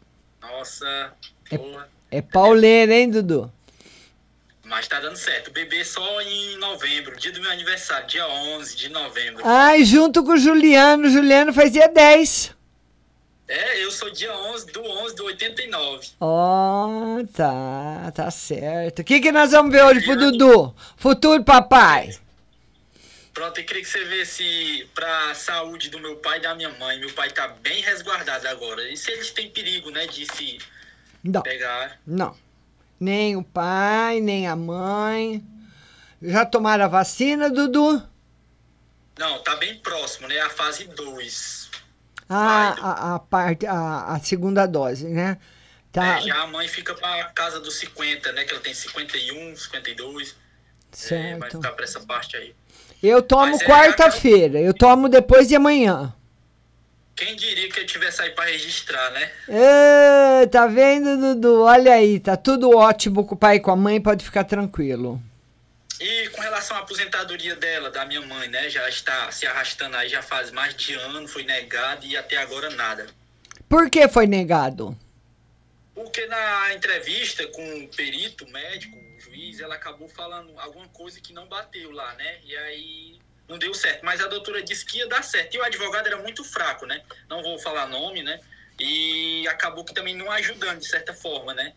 [0.41, 1.13] Nossa,
[1.53, 3.53] É, é pauleira, hein, Dudu?
[4.67, 5.51] Mas tá dando certo.
[5.53, 9.43] Bebê só em novembro, dia do meu aniversário, dia 11 de novembro.
[9.45, 11.09] Ai, junto com o Juliano.
[11.09, 12.55] Juliano faz dia 10.
[13.49, 16.09] É, eu sou dia 11 do 11 do 89.
[16.21, 19.01] Ó, oh, tá, tá certo.
[19.01, 20.75] O que, que nós vamos ver hoje pro Dudu?
[20.97, 22.17] Futuro papai.
[23.33, 26.99] Pronto, eu queria que você visse pra saúde do meu pai e da minha mãe.
[26.99, 28.83] Meu pai tá bem resguardado agora.
[28.91, 30.59] E se eles têm perigo, né, de se
[31.23, 31.43] Não.
[31.43, 32.01] pegar?
[32.05, 32.37] Não.
[32.99, 35.45] Nem o pai, nem a mãe.
[36.23, 38.03] Já tomaram a vacina, Dudu?
[39.19, 40.39] Não, tá bem próximo, né?
[40.41, 41.71] A fase 2.
[42.29, 45.39] Ah, a, a, parte, a, a segunda dose, né?
[45.93, 46.19] Tá.
[46.19, 48.45] É, já a mãe fica pra casa dos 50, né?
[48.45, 50.37] Que ela tem 51, 52.
[50.91, 51.37] Certo.
[51.37, 52.55] É, vai ficar pra essa parte aí.
[53.03, 54.61] Eu tomo é, quarta-feira.
[54.61, 56.15] Eu tomo depois de amanhã.
[57.17, 59.33] Quem diria que eu tivesse aí para registrar, né?
[59.49, 61.63] É, tá vendo, Dudu?
[61.63, 65.21] Olha aí, tá tudo ótimo com o pai e com a mãe, pode ficar tranquilo.
[65.99, 68.69] E com relação à aposentadoria dela, da minha mãe, né?
[68.69, 72.69] Já está se arrastando aí, já faz mais de ano, foi negado e até agora
[72.69, 73.07] nada.
[73.67, 74.95] Por que foi negado?
[75.95, 81.33] Porque na entrevista com o perito, médico, o juiz, ela acabou falando alguma coisa que
[81.33, 82.37] não bateu lá, né?
[82.45, 84.05] E aí não deu certo.
[84.05, 85.55] Mas a doutora disse que ia dar certo.
[85.55, 87.03] E o advogado era muito fraco, né?
[87.29, 88.41] Não vou falar nome, né?
[88.79, 91.73] E acabou que também não ajudando, de certa forma, né?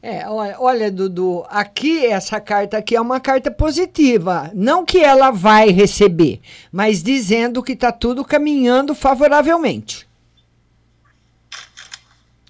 [0.00, 4.50] É, olha, Dudu, aqui essa carta aqui é uma carta positiva.
[4.54, 10.08] Não que ela vai receber, mas dizendo que está tudo caminhando favoravelmente.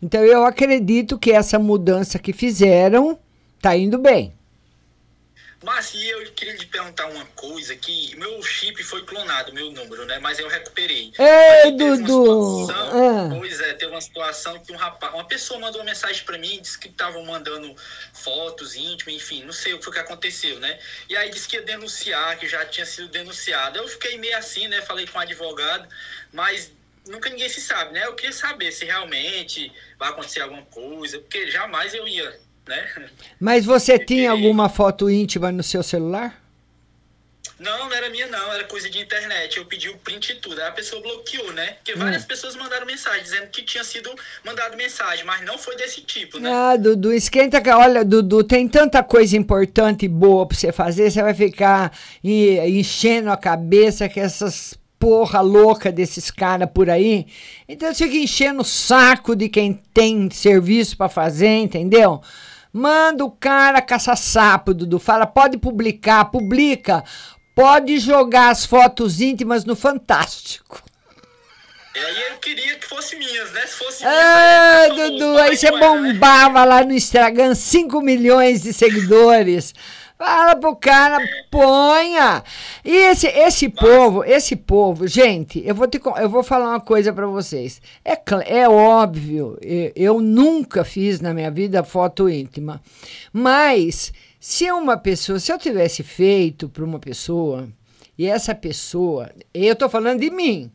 [0.02, 3.18] Então eu acredito que essa mudança que fizeram
[3.60, 4.37] tá indo bem.
[5.62, 10.18] Mas eu queria te perguntar uma coisa que meu chip foi clonado, meu número, né?
[10.20, 11.12] Mas eu recuperei.
[11.18, 12.70] Ei, Dudu!
[12.70, 13.28] Ah.
[13.36, 16.60] Pois é, teve uma situação que um rapaz, uma pessoa mandou uma mensagem para mim,
[16.62, 17.74] disse que estavam mandando
[18.12, 20.78] fotos íntimas, enfim, não sei o que foi que aconteceu, né?
[21.08, 23.78] E aí disse que ia denunciar, que já tinha sido denunciado.
[23.78, 24.80] Eu fiquei meio assim, né?
[24.82, 25.88] Falei com o advogado,
[26.32, 26.70] mas
[27.04, 28.06] nunca ninguém se sabe, né?
[28.06, 33.08] Eu queria saber se realmente vai acontecer alguma coisa, porque jamais eu ia né?
[33.40, 36.40] Mas você tinha alguma foto íntima no seu celular?
[37.58, 39.56] Não, não era minha não, era coisa de internet.
[39.56, 40.60] Eu pedi o print e tudo.
[40.60, 41.72] Aí a pessoa bloqueou, né?
[41.72, 42.26] Porque várias hum.
[42.28, 46.50] pessoas mandaram mensagem dizendo que tinha sido mandado mensagem, mas não foi desse tipo, né?
[46.52, 51.10] Ah, Dudu, esquenta que, olha, Dudu, tem tanta coisa importante e boa pra você fazer,
[51.10, 57.26] você vai ficar enchendo a cabeça com essas porra louca desses caras por aí.
[57.68, 62.20] Então você fica enchendo o saco de quem tem serviço para fazer, entendeu?
[62.78, 65.00] Manda o cara caçar sapo, Dudu.
[65.00, 67.02] Fala, pode publicar, publica.
[67.52, 70.80] Pode jogar as fotos íntimas no Fantástico.
[71.92, 73.66] E aí eu queria que fosse minhas, né?
[73.66, 75.80] Se fosse ah, minhas, Dudu, aí você né?
[75.80, 79.74] bombava lá no Instagram 5 milhões de seguidores.
[80.18, 82.42] Fala pro cara, ponha.
[82.84, 87.12] E esse, esse povo, esse povo, gente, eu vou, te, eu vou falar uma coisa
[87.12, 87.80] para vocês.
[88.04, 89.56] É, é óbvio,
[89.94, 92.82] eu, nunca fiz na minha vida foto íntima.
[93.32, 97.68] Mas, se uma pessoa, se eu tivesse feito para uma pessoa,
[98.18, 100.68] e essa pessoa, eu tô falando de mim,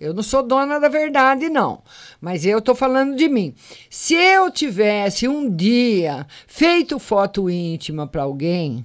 [0.00, 1.82] eu não sou dona da verdade, não.
[2.20, 3.54] Mas eu estou falando de mim.
[3.90, 8.84] Se eu tivesse um dia feito foto íntima para alguém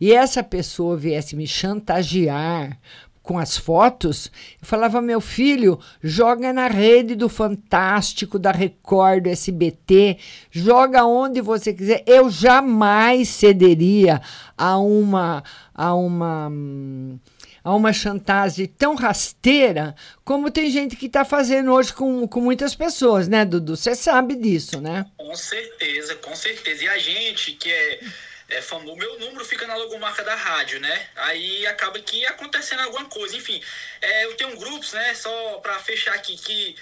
[0.00, 2.78] e essa pessoa viesse me chantagear
[3.22, 4.30] com as fotos,
[4.62, 10.16] eu falava, meu filho, joga na rede do Fantástico, da Record, do SBT,
[10.48, 12.04] joga onde você quiser.
[12.06, 14.22] Eu jamais cederia
[14.56, 15.42] a uma.
[15.74, 17.18] A uma hum,
[17.66, 19.92] a uma chantagem tão rasteira
[20.24, 23.76] como tem gente que está fazendo hoje com, com muitas pessoas, né, Dudu?
[23.76, 25.04] Você sabe disso, né?
[25.16, 26.84] Com certeza, com certeza.
[26.84, 28.00] E a gente que é,
[28.50, 31.08] é famoso, meu número fica na logomarca da rádio, né?
[31.16, 33.36] Aí acaba que acontecendo alguma coisa.
[33.36, 33.60] Enfim,
[34.00, 36.76] é, eu tenho grupos, né, só para fechar aqui, que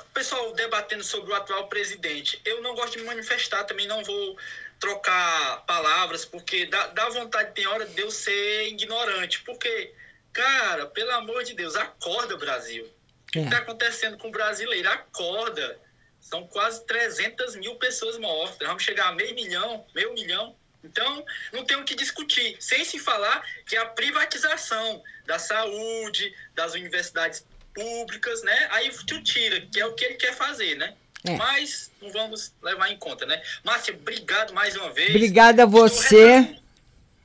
[0.00, 2.40] o pessoal debatendo sobre o atual presidente.
[2.46, 4.38] Eu não gosto de me manifestar, também não vou
[4.82, 9.40] trocar palavras, porque dá, dá vontade, tem hora, de eu ser ignorante.
[9.42, 9.94] Porque,
[10.32, 12.84] cara, pelo amor de Deus, acorda, Brasil.
[13.28, 13.60] O que está é.
[13.60, 14.88] acontecendo com o brasileiro?
[14.88, 15.78] Acorda.
[16.20, 18.66] São quase 300 mil pessoas mortas.
[18.66, 20.56] Vamos chegar a meio milhão, meio milhão.
[20.82, 22.56] Então, não tem o que discutir.
[22.58, 28.68] Sem se falar que a privatização da saúde, das universidades públicas, né?
[28.72, 30.96] Aí tu tira, que é o que ele quer fazer, né?
[31.24, 31.36] É.
[31.36, 33.40] Mas não vamos levar em conta, né?
[33.64, 35.10] Márcia, obrigado mais uma vez.
[35.10, 36.56] Obrigada a você.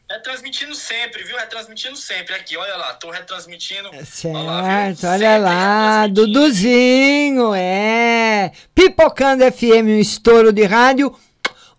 [0.10, 1.36] Retransmitindo sempre, viu?
[1.36, 2.34] Retransmitindo sempre.
[2.36, 3.90] Aqui, olha lá, tô retransmitindo.
[3.94, 8.52] É certo, olha lá, olha lá Duduzinho, é.
[8.74, 11.14] Pipocando FM, um estouro de rádio.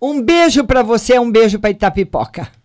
[0.01, 2.58] Um beijo para você, um beijo para Itapipoca.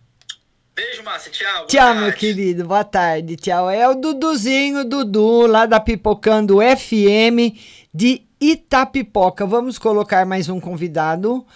[0.74, 1.30] Beijo, Márcia.
[1.30, 1.66] Tchau.
[1.66, 2.66] Tchau, meu querido.
[2.66, 3.36] Boa tarde.
[3.36, 3.70] Tchau.
[3.70, 7.56] É o Duduzinho, Dudu, lá da Pipocando FM
[7.94, 9.46] de Itapipoca.
[9.46, 11.46] Vamos colocar mais um convidado.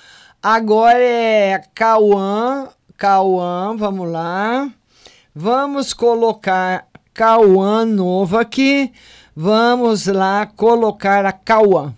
[0.40, 2.68] Agora é Cauã.
[2.96, 4.70] Cauã, vamos lá.
[5.34, 8.92] Vamos colocar Cauã novo aqui.
[9.34, 11.92] Vamos lá colocar a Cauã.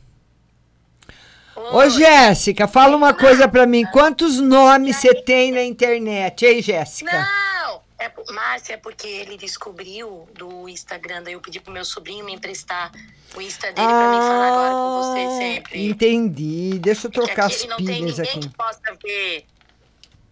[1.72, 3.84] Ô, Jéssica, fala uma coisa para mim.
[3.86, 7.12] Quantos nomes você tem na internet, hein, Jéssica?
[7.12, 7.80] Não!
[7.98, 12.32] É, Márcia, é porque ele descobriu do Instagram, daí eu pedi pro meu sobrinho me
[12.32, 12.90] emprestar
[13.36, 15.86] o Insta dele ah, pra mim falar agora com você ah, sempre.
[15.86, 16.78] Entendi.
[16.78, 17.86] Deixa eu trocar as pilhas aqui.
[17.86, 18.40] não tem ninguém aqui.
[18.40, 19.46] que possa ver.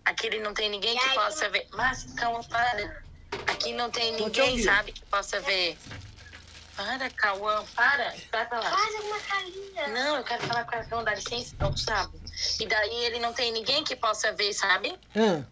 [0.06, 1.66] Aqui não tem ninguém que possa ver.
[1.72, 3.02] Márcia, calma, para.
[3.46, 5.76] Aqui não tem ninguém, sabe, que possa ver.
[6.78, 8.14] Para, Cauã, para.
[8.30, 8.70] Vai pra lá.
[8.70, 9.88] Faz alguma carinha.
[9.88, 12.16] Não, eu quero falar com a Cauã, dá licença, não, sabe?
[12.60, 14.96] E daí ele não tem ninguém que possa ver, sabe?
[15.16, 15.44] Hum.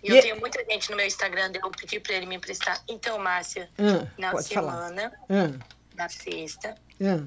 [0.00, 0.22] E eu e...
[0.22, 2.80] tenho muita gente no meu Instagram, eu pedi pra ele me emprestar.
[2.88, 5.58] Então, Márcia, hum, na semana, hum.
[5.96, 7.26] na sexta, hum.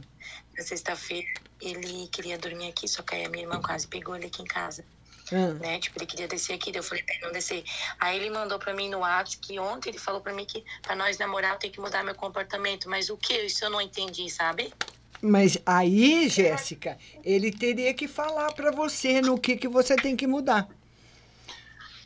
[0.58, 1.28] na sexta-feira,
[1.60, 4.46] ele queria dormir aqui, só que aí a minha irmã quase pegou ele aqui em
[4.46, 4.86] casa.
[5.32, 5.54] Hum.
[5.56, 5.80] Né?
[5.80, 7.64] Tipo, ele queria descer aqui, eu falei pra ele não descer.
[8.00, 10.96] Aí ele mandou pra mim no WhatsApp que ontem ele falou pra mim que pra
[10.96, 12.90] nós namorar eu tenho que mudar meu comportamento.
[12.90, 13.34] Mas o que?
[13.34, 14.74] Isso eu não entendi, sabe?
[15.22, 20.28] Mas aí, Jéssica, ele teria que falar pra você no que, que você tem que
[20.28, 20.68] mudar.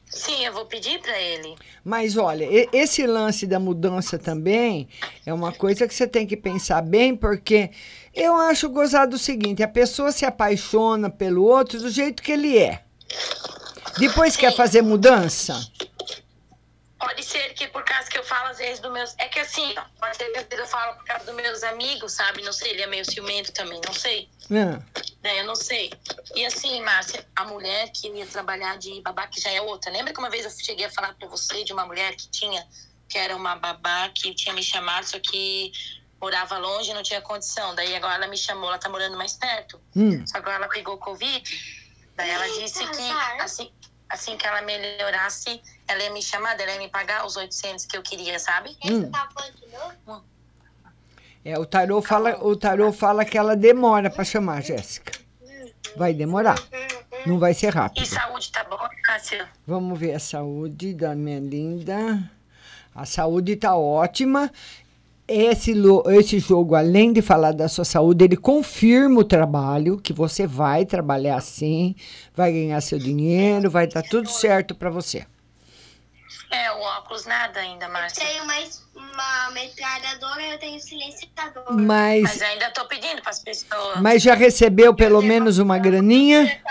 [0.09, 1.55] Sim, eu vou pedir para ele.
[1.83, 4.87] Mas olha, esse lance da mudança também
[5.25, 7.71] é uma coisa que você tem que pensar bem, porque
[8.13, 12.57] eu acho gozado o seguinte: a pessoa se apaixona pelo outro do jeito que ele
[12.57, 12.86] é.
[13.97, 14.39] Depois Sim.
[14.39, 15.59] quer fazer mudança?
[16.99, 19.13] Pode ser que por causa que eu falo às vezes dos meus.
[19.19, 22.13] É que assim, pode ser que às vezes eu falo por causa dos meus amigos,
[22.13, 22.41] sabe?
[22.41, 24.27] Não sei, ele é meio ciumento também, não sei.
[24.49, 25.29] É.
[25.29, 25.91] é eu não sei.
[26.35, 29.91] E assim, Márcia, a mulher que ia trabalhar de babá, que já é outra.
[29.91, 32.65] Lembra que uma vez eu cheguei a falar pra você de uma mulher que tinha,
[33.07, 35.71] que era uma babá, que tinha me chamado, só que
[36.19, 37.75] morava longe e não tinha condição.
[37.75, 39.79] Daí agora ela me chamou, ela tá morando mais perto.
[39.95, 40.25] Hum.
[40.25, 41.43] Só que agora ela pegou Covid.
[42.17, 43.71] Daí ela disse que assim,
[44.09, 47.97] assim que ela melhorasse ela ia me chamar, ela ia me pagar os 800 que
[47.97, 48.77] eu queria, sabe?
[48.83, 49.09] Hum.
[50.07, 50.21] hum.
[51.45, 55.13] É, o tarô fala, o tarô fala que ela demora para chamar, Jéssica.
[55.95, 56.57] Vai demorar.
[57.25, 58.03] Não vai ser rápido.
[58.03, 59.47] E saúde tá bom, Cássia?
[59.65, 62.29] Vamos ver a saúde da minha linda.
[62.93, 64.51] A saúde tá ótima.
[65.27, 65.73] Esse,
[66.17, 70.85] esse jogo, além de falar da sua saúde, ele confirma o trabalho, que você vai
[70.85, 71.95] trabalhar assim,
[72.33, 75.25] vai ganhar seu dinheiro, vai dar tudo certo para você.
[76.49, 78.23] É, o óculos nada ainda, Márcia.
[78.23, 81.73] Eu tenho mais uma metralhadora e eu tenho silenciador.
[81.73, 83.99] Mas, Mas ainda tô pedindo para as pessoas.
[83.99, 86.61] Mas já recebeu pelo menos uma graninha?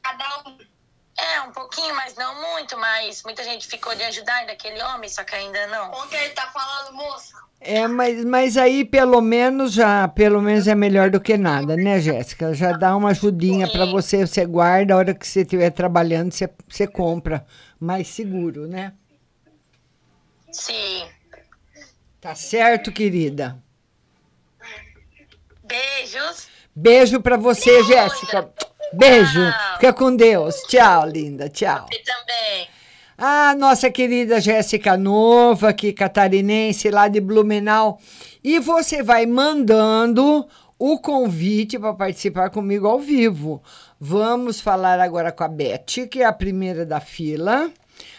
[0.00, 0.61] Cada um.
[1.22, 5.08] É, um pouquinho, mas não muito, mas muita gente ficou de ajudar ainda aquele homem,
[5.08, 5.90] só que ainda não.
[6.08, 7.36] Que ele tá falando, moça?
[7.60, 12.00] É, mas, mas aí pelo menos já, pelo menos é melhor do que nada, né,
[12.00, 12.52] Jéssica?
[12.52, 16.50] Já dá uma ajudinha para você, você guarda, a hora que você estiver trabalhando, você,
[16.68, 17.46] você compra
[17.78, 18.92] mais seguro, né?
[20.50, 21.08] Sim.
[22.20, 23.62] Tá certo, querida?
[25.62, 26.48] Beijos.
[26.74, 28.52] Beijo para você, Jéssica.
[28.92, 29.40] Beijo.
[29.40, 29.74] Tchau.
[29.74, 30.54] Fica com Deus.
[30.68, 31.48] Tchau, linda.
[31.48, 31.86] Tchau.
[31.90, 32.68] Você também.
[33.16, 38.00] Ah, nossa querida Jéssica Nova, aqui catarinense, lá de Blumenau.
[38.42, 40.46] E você vai mandando
[40.78, 43.62] o convite para participar comigo ao vivo.
[44.00, 47.70] Vamos falar agora com a Beth, que é a primeira da fila.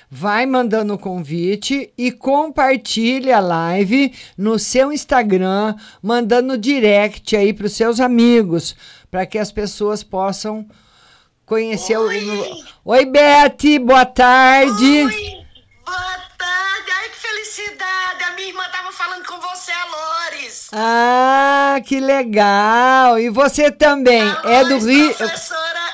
[0.09, 7.65] Vai mandando o convite e compartilhe a live no seu Instagram, mandando direct aí para
[7.65, 8.75] os seus amigos,
[9.13, 10.67] para que as pessoas possam
[11.45, 12.31] conhecer Oi.
[12.31, 12.65] o.
[12.93, 15.03] Oi, Beth, boa tarde.
[15.05, 15.45] Oi,
[15.85, 16.91] boa tarde.
[16.91, 18.23] Ai, que felicidade.
[18.23, 20.69] A minha irmã estava falando com você, a Lores.
[20.73, 23.19] Ah, que legal.
[23.19, 25.13] E você também a é do Rio.
[25.13, 25.93] Professora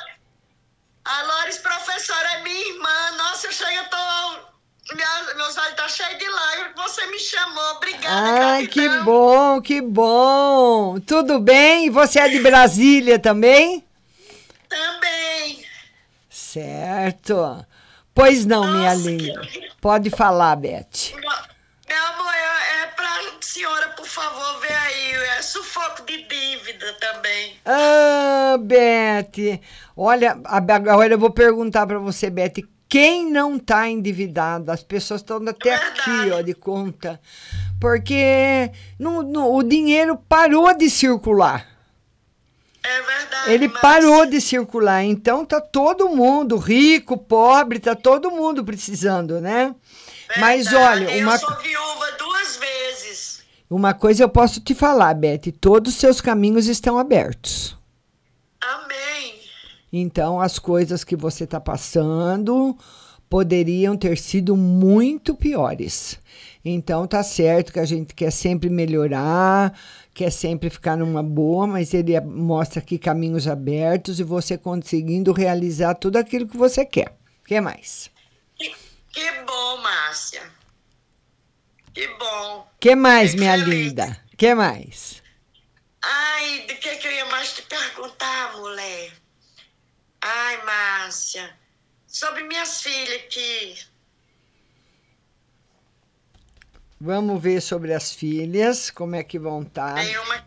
[1.03, 3.17] a Lores, professora, é minha irmã.
[3.17, 3.98] Nossa, eu chego, eu tô.
[4.99, 6.73] Minha, meus olhos estão tá cheios de lágrimas.
[6.75, 7.71] Você me chamou.
[7.77, 10.99] Obrigada, Ai, que bom, que bom.
[10.99, 11.89] Tudo bem?
[11.89, 13.81] Você é de Brasília também?
[14.67, 15.65] Também.
[16.29, 17.65] Certo.
[18.13, 19.39] Pois não, Nossa, minha linda.
[19.47, 19.71] Que...
[19.79, 21.13] Pode falar, Beth.
[21.15, 25.13] Meu amor, é, é pra senhora, por favor, ver aí.
[25.37, 27.55] É sufoco de dívida também.
[27.65, 29.61] Ah, Beth.
[29.95, 32.67] Olha, agora eu vou perguntar para você, Beth.
[32.89, 34.71] Quem não está endividado?
[34.71, 37.21] As pessoas estão até aqui, ó, de conta.
[37.79, 41.67] Porque o dinheiro parou de circular.
[42.83, 43.51] É verdade.
[43.51, 43.79] Ele mas...
[43.79, 45.03] parou de circular.
[45.03, 49.75] Então tá todo mundo, rico, pobre, tá todo mundo precisando, né?
[50.27, 50.39] Verdade.
[50.39, 51.37] Mas olha, eu uma...
[51.37, 53.43] sou viúva duas vezes.
[53.69, 57.77] Uma coisa eu posso te falar, Beth, todos os seus caminhos estão abertos.
[58.59, 59.08] Amém.
[59.91, 62.77] Então, as coisas que você está passando
[63.29, 66.19] poderiam ter sido muito piores.
[66.65, 69.77] Então, tá certo que a gente quer sempre melhorar,
[70.13, 75.95] quer sempre ficar numa boa, mas ele mostra aqui caminhos abertos e você conseguindo realizar
[75.95, 77.15] tudo aquilo que você quer.
[77.41, 78.09] O que mais?
[78.55, 78.73] Que,
[79.11, 80.41] que bom, Márcia.
[81.93, 82.67] Que bom.
[82.79, 83.67] que mais, minha feliz.
[83.67, 84.17] linda?
[84.37, 85.21] que mais?
[86.01, 89.11] Ai, do que, que eu ia mais te perguntar, mulher?
[90.21, 91.57] Ai, Márcia.
[92.07, 93.75] Sobre minhas filhas que.
[96.99, 99.95] Vamos ver sobre as filhas, como é que vão estar.
[99.95, 100.01] Tá.
[100.01, 100.45] Tem uma,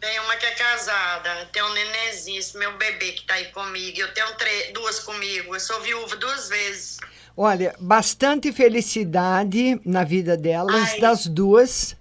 [0.00, 3.98] tem uma que é casada, tem um nenenzinho, meu bebê que está aí comigo.
[3.98, 4.28] Eu tenho
[4.72, 6.98] duas comigo, eu sou viúva duas vezes.
[7.36, 11.00] Olha, bastante felicidade na vida delas, Ai.
[11.00, 11.96] das duas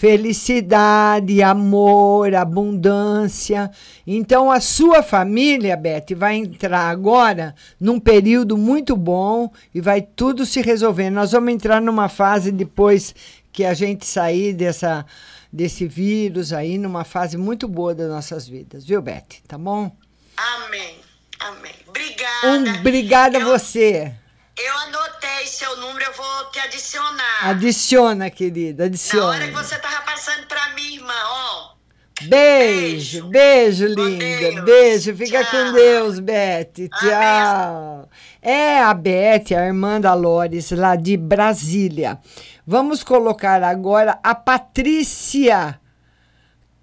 [0.00, 3.70] felicidade, amor, abundância.
[4.06, 10.46] Então a sua família, Beth, vai entrar agora num período muito bom e vai tudo
[10.46, 11.10] se resolver.
[11.10, 13.14] Nós vamos entrar numa fase depois
[13.52, 15.04] que a gente sair dessa
[15.52, 19.42] desse vírus aí, numa fase muito boa das nossas vidas, viu, Beth?
[19.46, 19.94] Tá bom?
[20.34, 20.94] Amém.
[21.40, 21.74] Amém.
[21.86, 24.14] Obrigada Um, obrigada a você.
[24.62, 27.48] Eu anotei seu número, eu vou te adicionar.
[27.48, 29.26] Adiciona, querida, adiciona.
[29.26, 31.80] Na hora que você tava passando pra minha irmã, ó.
[32.22, 34.62] Beijo, beijo, linda.
[34.62, 35.50] Beijo, fica Tchau.
[35.50, 36.88] com Deus, Beth.
[36.98, 38.08] Tchau.
[38.42, 42.18] É a Beth, a irmã da Lores, lá de Brasília.
[42.66, 45.80] Vamos colocar agora a Patrícia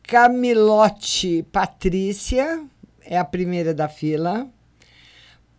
[0.01, 1.45] Camilote.
[1.51, 2.63] Patrícia
[3.05, 4.47] é a primeira da fila.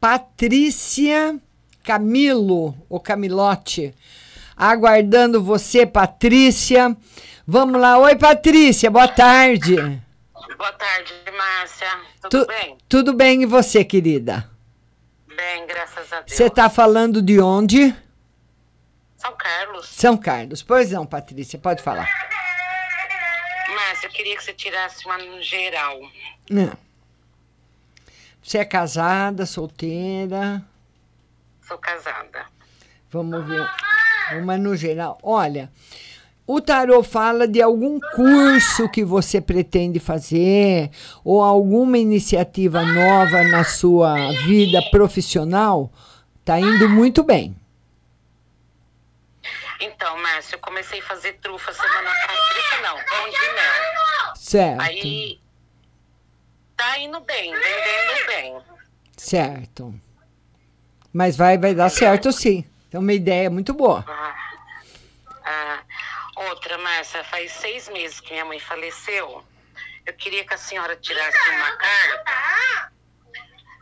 [0.01, 1.39] Patrícia
[1.89, 3.95] Camilo, ou Camilote.
[4.55, 6.95] Aguardando você, Patrícia.
[7.47, 7.97] Vamos lá.
[7.97, 9.75] Oi, Patrícia, boa tarde.
[9.75, 11.87] Boa tarde, Márcia.
[12.21, 12.79] Tudo tu, bem?
[12.87, 14.51] Tudo bem e você, querida?
[15.35, 16.37] Bem, graças a Deus.
[16.37, 17.97] Você está falando de onde?
[19.17, 19.89] São Carlos.
[19.89, 20.63] São Carlos.
[20.63, 22.07] Pois não, Patrícia, pode falar.
[23.75, 25.99] Márcia, eu queria que você tirasse uma no geral.
[26.51, 26.77] Não.
[28.43, 30.63] Você é casada, solteira?
[31.69, 32.47] Sou casada.
[33.11, 33.69] Vamos ver.
[34.41, 35.19] Uma no geral.
[35.23, 35.71] Olha,
[36.47, 40.91] o tarô fala de algum curso que você pretende fazer
[41.23, 44.15] ou alguma iniciativa nova na sua
[44.47, 45.93] vida profissional.
[46.43, 47.55] Tá indo muito bem.
[49.79, 52.39] Então, Márcio, eu comecei a fazer trufa semana passada.
[52.51, 54.35] Trufa não, pão de mel.
[54.37, 54.81] Certo.
[54.81, 55.39] Aí
[56.75, 58.59] tá indo bem, vendendo bem.
[59.19, 60.08] Certo.
[61.19, 62.65] Mas vai, vai dar certo sim.
[62.93, 64.05] É uma ideia muito boa.
[64.07, 64.37] Ah,
[65.45, 65.85] ah,
[66.49, 69.43] Outra, Márcia, faz seis meses que minha mãe faleceu.
[70.07, 72.93] Eu queria que a senhora tirasse uma carta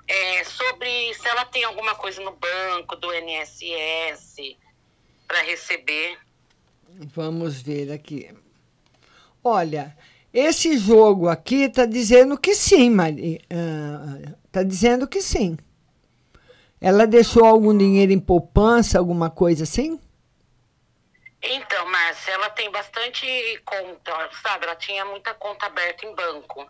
[0.09, 4.57] é, sobre se ela tem alguma coisa no banco do NSS
[5.29, 6.19] para receber.
[7.15, 8.35] Vamos ver aqui.
[9.45, 9.95] Olha,
[10.33, 13.43] esse jogo aqui está dizendo que sim, Maria.
[14.47, 15.59] Está uh, dizendo que sim.
[16.87, 20.01] Ela deixou algum dinheiro em poupança, alguma coisa assim?
[21.43, 23.27] Então, Márcia, ela tem bastante
[23.65, 24.67] conta, sabe?
[24.67, 26.65] Ela tinha muita conta aberta em banco.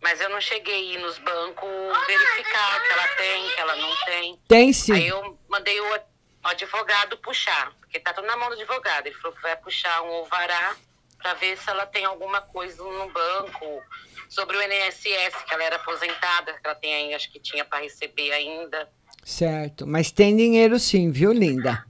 [0.00, 1.70] Mas eu não cheguei a ir nos bancos
[2.08, 4.40] verificar que ela tem, que ela não tem.
[4.48, 4.92] Tem sim.
[4.92, 6.00] Aí eu mandei o
[6.42, 9.06] advogado puxar, porque tá tudo na mão do advogado.
[9.06, 10.74] Ele falou que vai puxar um alvará
[11.18, 13.84] para ver se ela tem alguma coisa no banco
[14.28, 17.84] sobre o INSS, que ela era aposentada, que ela tem aí, acho que tinha para
[17.84, 18.90] receber ainda.
[19.24, 21.84] Certo, mas tem dinheiro sim, viu, linda?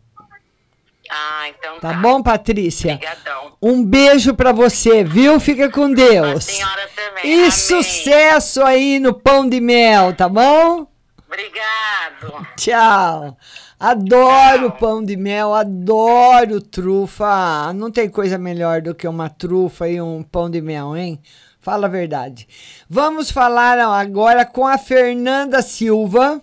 [1.11, 1.93] Ah, então tá.
[1.93, 2.95] Tá bom, Patrícia?
[2.95, 3.53] Obrigadão.
[3.61, 5.39] Um beijo para você, viu?
[5.39, 6.49] Fica com Deus.
[6.49, 7.31] A senhora também.
[7.31, 7.51] E Amém.
[7.51, 10.87] sucesso aí no pão de mel, tá bom?
[11.27, 12.47] Obrigado.
[12.57, 13.37] Tchau.
[13.79, 14.79] Adoro Tchau.
[14.79, 17.73] pão de mel, adoro trufa.
[17.75, 21.21] Não tem coisa melhor do que uma trufa e um pão de mel, hein?
[21.61, 22.49] Fala a verdade.
[22.89, 26.43] Vamos falar agora com a Fernanda Silva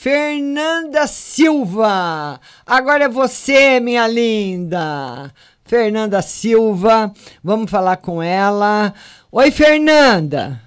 [0.00, 2.40] Fernanda Silva.
[2.64, 5.30] Agora é você, minha linda.
[5.66, 7.12] Fernanda Silva.
[7.44, 8.94] Vamos falar com ela.
[9.30, 10.58] Oi, Fernanda.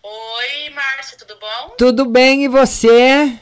[0.00, 1.74] Oi, Márcia, tudo bom?
[1.76, 3.36] Tudo bem e você?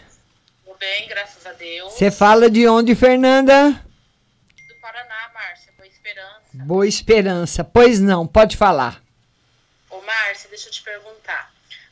[0.65, 1.93] Tudo bem, graças a Deus.
[1.93, 3.73] Você fala de onde, Fernanda?
[3.73, 6.41] Do Paraná, Márcia, Boa Esperança.
[6.55, 7.63] Boa Esperança.
[7.63, 9.03] Pois não, pode falar.
[9.91, 11.51] Ô, Márcia, deixa eu te perguntar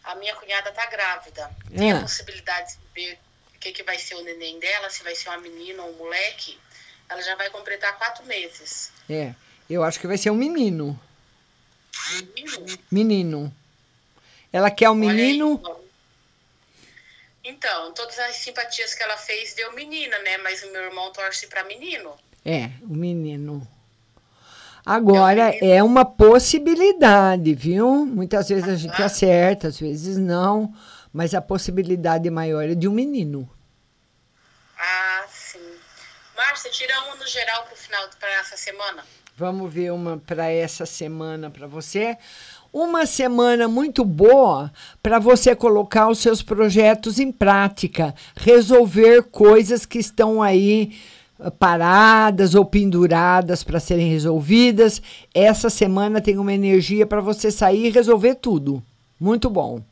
[0.09, 1.51] a minha cunhada tá grávida.
[1.77, 2.01] Tem a é.
[2.01, 2.88] possibilidade de ver o
[3.69, 6.59] que, que vai ser o neném dela, se vai ser uma menina ou um moleque.
[7.09, 8.93] Ela já vai completar quatro meses.
[9.09, 9.35] É,
[9.69, 10.99] eu acho que vai ser um menino.
[12.13, 12.79] Menino?
[12.91, 13.55] Menino.
[14.53, 15.49] Ela quer um menino.
[15.49, 15.81] Aí, então.
[17.45, 20.39] então, todas as simpatias que ela fez deu menina, né?
[20.39, 22.13] Mas o meu irmão torce para menino.
[22.45, 23.67] É, o menino.
[24.85, 28.07] Agora, é uma possibilidade, viu?
[28.07, 30.73] Muitas vezes a gente acerta, às vezes não,
[31.13, 33.49] mas a possibilidade maior é de um menino.
[34.79, 35.59] Ah, sim.
[36.37, 39.05] Márcia, tira uma no geral para o final, para essa semana.
[39.37, 42.17] Vamos ver uma para essa semana para você.
[42.73, 44.73] Uma semana muito boa
[45.03, 50.97] para você colocar os seus projetos em prática, resolver coisas que estão aí
[51.59, 55.01] paradas ou penduradas para serem resolvidas.
[55.33, 58.83] Essa semana tem uma energia para você sair e resolver tudo.
[59.19, 59.83] Muito bom.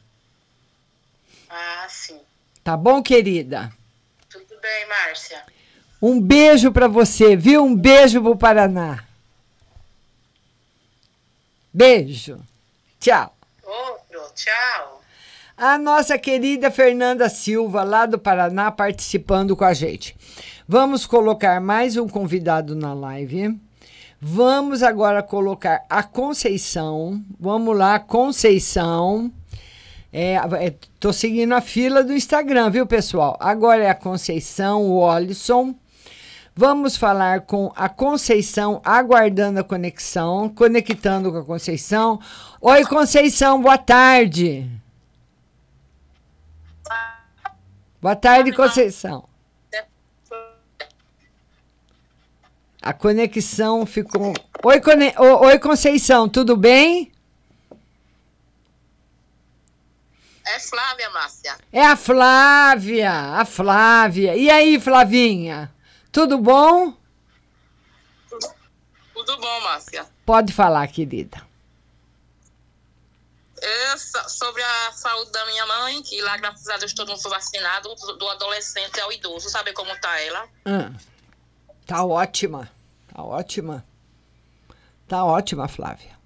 [1.49, 2.19] Ah, sim.
[2.63, 3.73] Tá bom, querida?
[4.67, 5.43] Bem, Márcia.
[6.03, 7.63] Um beijo para você, viu?
[7.63, 9.05] Um beijo pro Paraná.
[11.73, 12.41] Beijo.
[12.99, 13.33] Tchau.
[13.63, 15.01] Outro, tchau.
[15.57, 20.17] A nossa querida Fernanda Silva, lá do Paraná, participando com a gente.
[20.67, 23.57] Vamos colocar mais um convidado na live.
[24.21, 27.23] Vamos agora colocar a Conceição.
[27.39, 29.31] Vamos lá, Conceição.
[30.19, 33.37] É, é, seguindo a fila do Instagram, viu, pessoal?
[33.39, 35.75] Agora é a Conceição, o Olisson.
[36.55, 42.19] Vamos falar com a Conceição, aguardando a conexão, conectando com a Conceição.
[42.63, 44.67] Oi, Conceição, boa tarde.
[48.01, 49.29] Boa tarde, Conceição.
[52.81, 54.33] A conexão ficou.
[54.65, 55.13] Oi, Cone...
[55.19, 57.13] Oi, Conceição, tudo bem?
[60.47, 61.59] É Flávia, Márcia.
[61.73, 64.37] É a Flávia, a Flávia.
[64.37, 65.75] E aí, Flavinha?
[66.13, 66.95] Tudo bom?
[68.31, 68.55] Tudo,
[69.13, 70.07] tudo bom, Márcia.
[70.25, 71.45] Pode falar, querida.
[74.29, 77.93] Sobre a saúde da minha mãe, que lá, graças a Deus, todo mundo foi vacinado,
[78.17, 79.51] do adolescente ao idoso.
[79.51, 80.49] Sabe como tá ela?
[80.65, 80.93] Ah,
[81.85, 82.71] tá ótima.
[83.13, 83.85] Tá ótima.
[85.09, 86.17] Tá ótima, Flávia.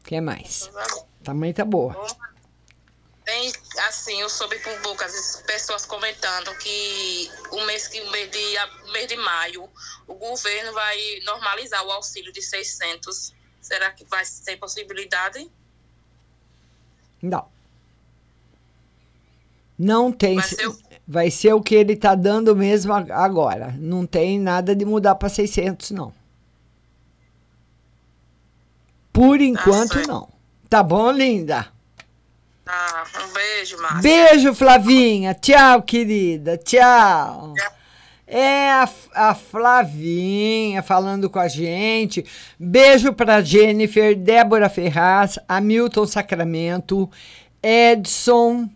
[0.00, 0.70] O que mais?
[1.24, 1.94] Também tá boa.
[3.24, 3.52] Tem,
[3.88, 8.38] assim, eu soube por boca as pessoas comentando que o mês, que, o mês, de,
[8.88, 9.68] o mês de maio
[10.08, 13.32] o governo vai normalizar o auxílio de 600.
[13.60, 15.48] Será que vai ter possibilidade?
[17.22, 17.46] Não.
[19.78, 20.36] Não tem.
[20.36, 20.78] Vai ser, o...
[21.06, 23.72] vai ser o que ele está dando mesmo agora.
[23.78, 26.12] Não tem nada de mudar para 600, não.
[29.12, 30.28] Por enquanto, tá não.
[30.68, 31.70] Tá bom, linda?
[32.74, 34.00] Ah, um beijo, Márcia.
[34.00, 35.34] Beijo, Flavinha.
[35.34, 36.56] Tchau, querida.
[36.56, 37.52] Tchau.
[38.26, 42.24] É a, a Flavinha falando com a gente.
[42.58, 47.10] Beijo para Jennifer, Débora Ferraz, Hamilton Sacramento,
[47.62, 48.70] Edson.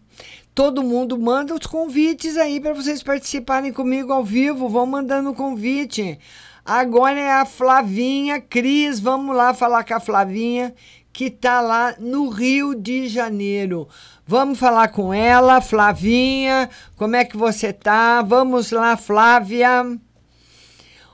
[0.54, 4.68] Todo mundo manda os convites aí para vocês participarem comigo ao vivo.
[4.68, 6.18] Vão mandando o convite.
[6.62, 9.00] Agora é a Flavinha Cris.
[9.00, 10.74] Vamos lá falar com a Flavinha
[11.16, 13.88] que está lá no Rio de Janeiro.
[14.26, 16.68] Vamos falar com ela, Flavinha.
[16.94, 18.20] Como é que você tá?
[18.20, 19.82] Vamos lá, Flávia.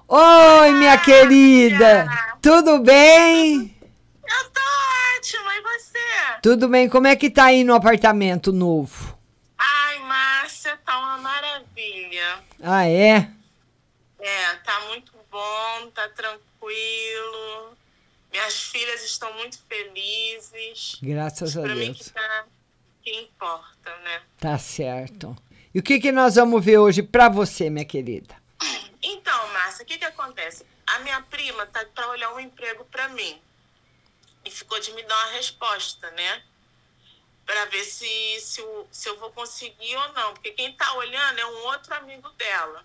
[0.09, 2.09] Oi, minha querida.
[2.42, 3.78] Tudo bem?
[4.24, 4.61] Eu tô
[5.16, 6.40] ótima, e você?
[6.42, 6.88] Tudo bem.
[6.88, 9.16] Como é que tá aí no apartamento novo?
[9.57, 12.40] Ai, Márcia, tá uma maravilha.
[12.61, 13.30] Ah, é?
[14.18, 17.71] É, tá muito bom, tá tranquilo.
[18.32, 20.96] Minhas filhas estão muito felizes.
[21.02, 21.88] Graças a pra Deus.
[21.88, 22.46] Mim que, tá,
[23.04, 24.22] que importa, né?
[24.40, 25.36] Tá certo.
[25.74, 28.34] E o que, que nós vamos ver hoje para você, minha querida?
[29.02, 30.64] Então, Márcia, o que, que acontece?
[30.86, 33.40] A minha prima tá para olhar um emprego para mim.
[34.44, 36.42] E ficou de me dar uma resposta, né?
[37.44, 40.32] Para ver se, se, eu, se eu vou conseguir ou não.
[40.32, 42.84] Porque quem tá olhando é um outro amigo dela.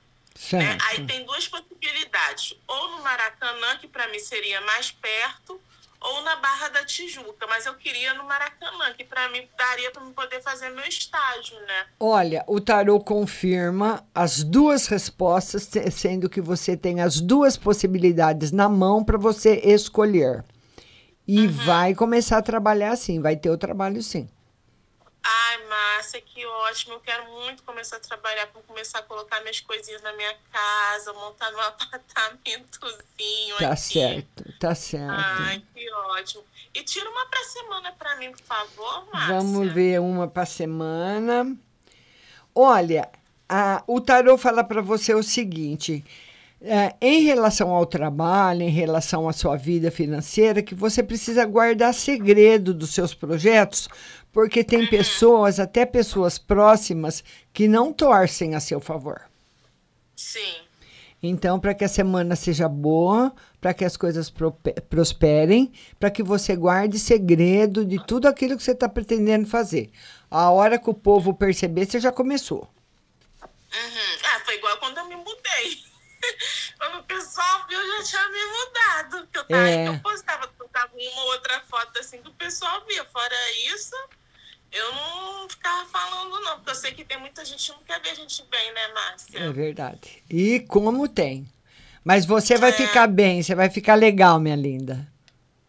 [0.52, 0.78] Né?
[0.90, 2.56] Aí tem duas possibilidades.
[2.68, 5.60] Ou no Maracanã, que para mim seria mais perto,
[6.00, 7.48] ou na Barra da Tijuca.
[7.48, 11.88] Mas eu queria no Maracanã, que para mim daria para poder fazer meu estágio, né?
[12.00, 18.70] Olha, o tarô confirma as duas respostas, sendo que você tem as duas possibilidades na
[18.70, 20.46] mão para você escolher.
[21.28, 21.52] E uhum.
[21.52, 24.30] vai começar a trabalhar assim, vai ter o trabalho sim.
[25.30, 26.94] Ai, Márcia, que ótimo.
[26.94, 31.12] Eu quero muito começar a trabalhar, para começar a colocar minhas coisinhas na minha casa,
[31.12, 33.58] montar meu apartamentozinho.
[33.60, 33.82] Tá aqui.
[33.82, 35.12] certo, tá certo.
[35.12, 36.46] Ai, que ótimo.
[36.74, 39.36] E tira uma para semana para mim, por favor, Márcia.
[39.36, 41.58] Vamos ver uma para semana.
[42.56, 43.10] Olha,
[43.50, 46.06] a, o tarô fala para você o seguinte.
[46.60, 51.94] É, em relação ao trabalho, em relação à sua vida financeira, que você precisa guardar
[51.94, 53.88] segredo dos seus projetos,
[54.38, 54.88] porque tem uhum.
[54.88, 59.20] pessoas, até pessoas próximas, que não torcem a seu favor.
[60.16, 60.58] Sim.
[61.24, 64.32] Então, para que a semana seja boa, para que as coisas
[64.88, 69.90] prosperem, para que você guarde segredo de tudo aquilo que você está pretendendo fazer.
[70.30, 72.72] A hora que o povo perceber, você já começou.
[73.42, 74.18] Uhum.
[74.24, 75.84] Ah, foi igual quando eu me mudei.
[76.78, 79.28] Quando o pessoal viu, eu já tinha me mudado.
[79.34, 79.88] Eu, tava, é.
[79.88, 83.04] eu postava, postava uma ou outra foto assim que o pessoal via.
[83.06, 83.36] Fora
[83.74, 83.96] isso,
[84.78, 88.02] eu não ficava falando, não, porque eu sei que tem muita gente que não quer
[88.02, 89.40] ver a gente bem, né, Márcia?
[89.40, 90.24] É verdade.
[90.30, 91.48] E como tem.
[92.04, 92.74] Mas você vai é.
[92.74, 95.06] ficar bem, você vai ficar legal, minha linda.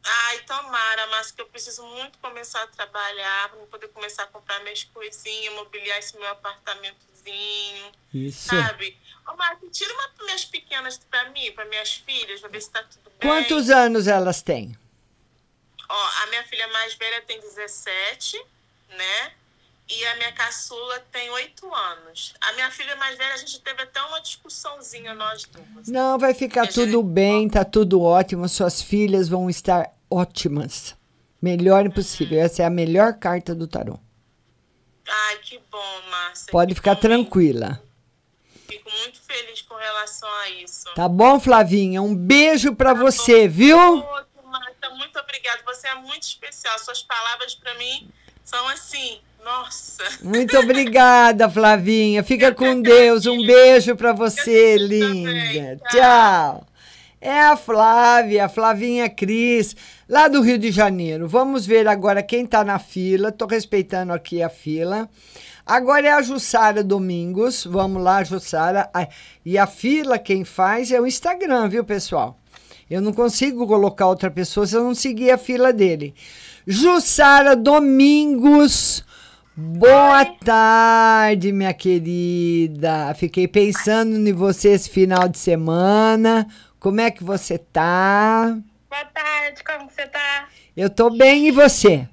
[0.05, 4.61] Ai, tomara, mas que eu preciso muito começar a trabalhar para poder começar a comprar
[4.61, 7.93] minhas coisinhas, mobiliar esse meu apartamentozinho.
[8.15, 8.49] Isso.
[8.49, 8.97] Sabe?
[9.27, 12.71] Ô, Marco, tira uma para minhas pequenas para mim, para minhas filhas, para ver se
[12.71, 13.29] tá tudo bem.
[13.29, 14.79] Quantos anos elas têm?
[15.89, 18.41] Ó, a minha filha mais velha tem 17,
[18.89, 19.33] né?
[19.91, 22.35] E a minha caçula tem oito anos.
[22.43, 25.89] A minha filha mais velha, a gente teve até uma discussãozinha nós duas.
[25.89, 27.07] Não, vai ficar tudo gente...
[27.07, 28.47] bem, tá tudo ótimo.
[28.51, 30.95] Suas filhas vão estar ótimas.
[31.41, 32.39] Melhor impossível.
[32.39, 33.99] Essa é a melhor carta do tarô.
[35.09, 36.53] Ai, que bom, Márcia.
[36.53, 37.83] Pode ficar tranquila.
[38.69, 40.93] Fico muito feliz com relação a isso.
[40.95, 42.03] Tá bom, Flavinha?
[42.03, 43.55] Um beijo para tá você, bom.
[43.55, 43.79] viu?
[44.45, 45.63] Márcia, muito obrigada.
[45.65, 46.79] Você é muito especial.
[46.79, 48.13] Suas palavras para mim
[48.49, 50.03] são assim, nossa.
[50.23, 52.25] Muito obrigada, Flavinha.
[52.25, 53.27] Fica com Deus.
[53.27, 55.77] Um beijo para você, linda.
[55.91, 55.91] Tchau.
[55.91, 56.67] Tchau.
[57.21, 59.77] É a Flávia, a Flavinha Cris,
[60.09, 61.29] lá do Rio de Janeiro.
[61.29, 63.29] Vamos ver agora quem está na fila.
[63.29, 65.11] Estou respeitando aqui a fila.
[65.67, 67.67] Agora é a Jussara Domingos.
[67.67, 68.89] Vamos lá, Jussara.
[69.45, 72.39] E a fila quem faz é o Instagram, viu, pessoal?
[72.89, 76.15] Eu não consigo colocar outra pessoa se eu não seguir a fila dele.
[76.71, 79.03] Jussara Domingos.
[79.57, 83.15] Boa tarde, minha querida.
[83.15, 86.47] Fiquei pensando em você esse final de semana.
[86.79, 88.55] Como é que você tá?
[88.91, 90.51] Boa tarde, como você tá?
[90.77, 92.07] Eu tô bem e você?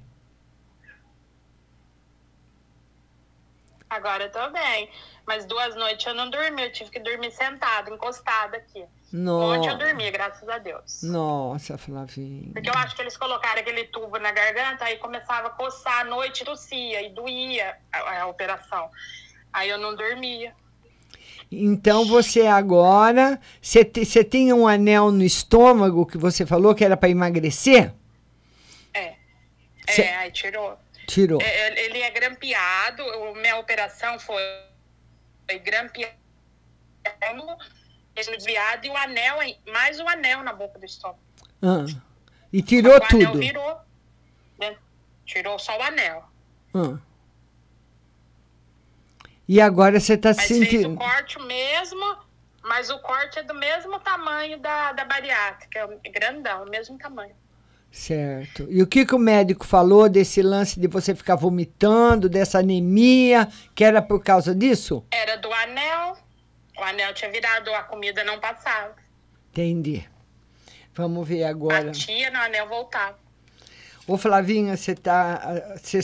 [3.90, 4.88] Agora eu tô bem.
[5.26, 8.86] Mas duas noites eu não dormi, eu tive que dormir sentada, encostada aqui.
[9.16, 9.58] Nossa.
[9.58, 11.02] Ontem eu dormi, graças a Deus.
[11.02, 12.52] Nossa, Flavinha.
[12.52, 16.04] Porque eu acho que eles colocaram aquele tubo na garganta, aí começava a coçar à
[16.04, 18.90] noite, tossia e doía a, a operação.
[19.50, 20.54] Aí eu não dormia.
[21.50, 26.84] Então você agora, você, te, você tinha um anel no estômago que você falou que
[26.84, 27.94] era para emagrecer?
[28.92, 29.14] É.
[29.88, 30.02] Cê...
[30.02, 30.78] É, aí tirou.
[31.06, 31.40] Tirou.
[31.40, 33.02] É, ele é grampeado,
[33.36, 34.42] minha operação foi,
[35.48, 36.16] foi grampeado,
[38.24, 39.36] desviado e o anel,
[39.72, 41.20] mais o anel na boca do estômago.
[41.62, 41.84] Ah.
[42.52, 43.24] E tirou o tudo?
[43.24, 43.76] O anel virou.
[44.58, 44.76] Né?
[45.24, 46.24] Tirou só o anel.
[46.74, 46.98] Ah.
[49.48, 50.68] E agora você está sentindo.
[50.68, 52.16] Fez o corte mesmo,
[52.62, 57.34] mas o corte é do mesmo tamanho da, da bariátrica, é grandão, o mesmo tamanho.
[57.90, 58.66] Certo.
[58.68, 63.48] E o que, que o médico falou desse lance de você ficar vomitando, dessa anemia,
[63.74, 65.04] que era por causa disso?
[65.10, 66.18] Era do anel.
[66.78, 68.94] O anel tinha virado, a comida não passava.
[69.50, 70.06] Entendi.
[70.94, 71.86] Vamos ver agora.
[71.86, 73.18] Batia no anel voltava.
[74.08, 76.00] Ô Flavinha, você tá, você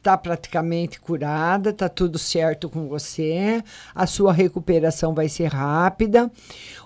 [0.00, 3.64] tá praticamente curada, tá tudo certo com você.
[3.92, 6.30] A sua recuperação vai ser rápida.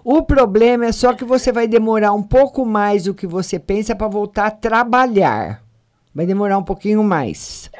[0.03, 3.95] O problema é só que você vai demorar um pouco mais do que você pensa
[3.95, 5.63] para voltar a trabalhar.
[6.15, 7.71] Vai demorar um pouquinho mais.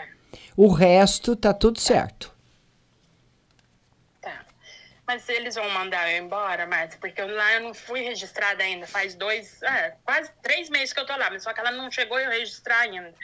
[0.55, 2.36] O resto tá tudo certo.
[5.07, 8.87] Mas eles vão mandar eu embora, Márcia, porque lá eu não fui registrada ainda.
[8.87, 11.91] Faz dois, é, quase três meses que eu tô lá, mas só que ela não
[11.91, 13.15] chegou a registrar ainda.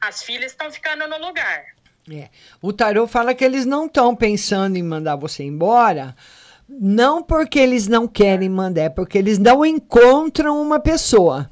[0.00, 1.64] As filhas estão ficando no lugar.
[2.10, 2.28] É.
[2.60, 6.16] O tarô fala que eles não estão pensando em mandar você embora,
[6.68, 11.50] não porque eles não querem mandar, é porque eles não encontram uma pessoa.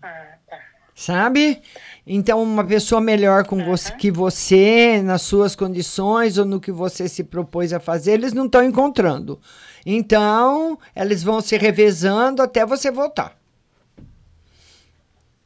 [0.00, 0.60] Ah, tá.
[0.94, 1.60] Sabe?
[2.06, 3.64] Então, uma pessoa melhor com uhum.
[3.64, 8.32] você, que você, nas suas condições ou no que você se propôs a fazer, eles
[8.32, 9.40] não estão encontrando.
[9.86, 13.36] Então, eles vão se revezando até você voltar.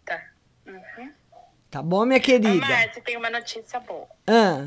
[0.05, 0.23] Tá.
[0.67, 1.13] Uhum.
[1.71, 2.67] Tá bom, minha querida?
[2.67, 4.09] Ô, Márcia, tem uma notícia boa.
[4.27, 4.67] Ah.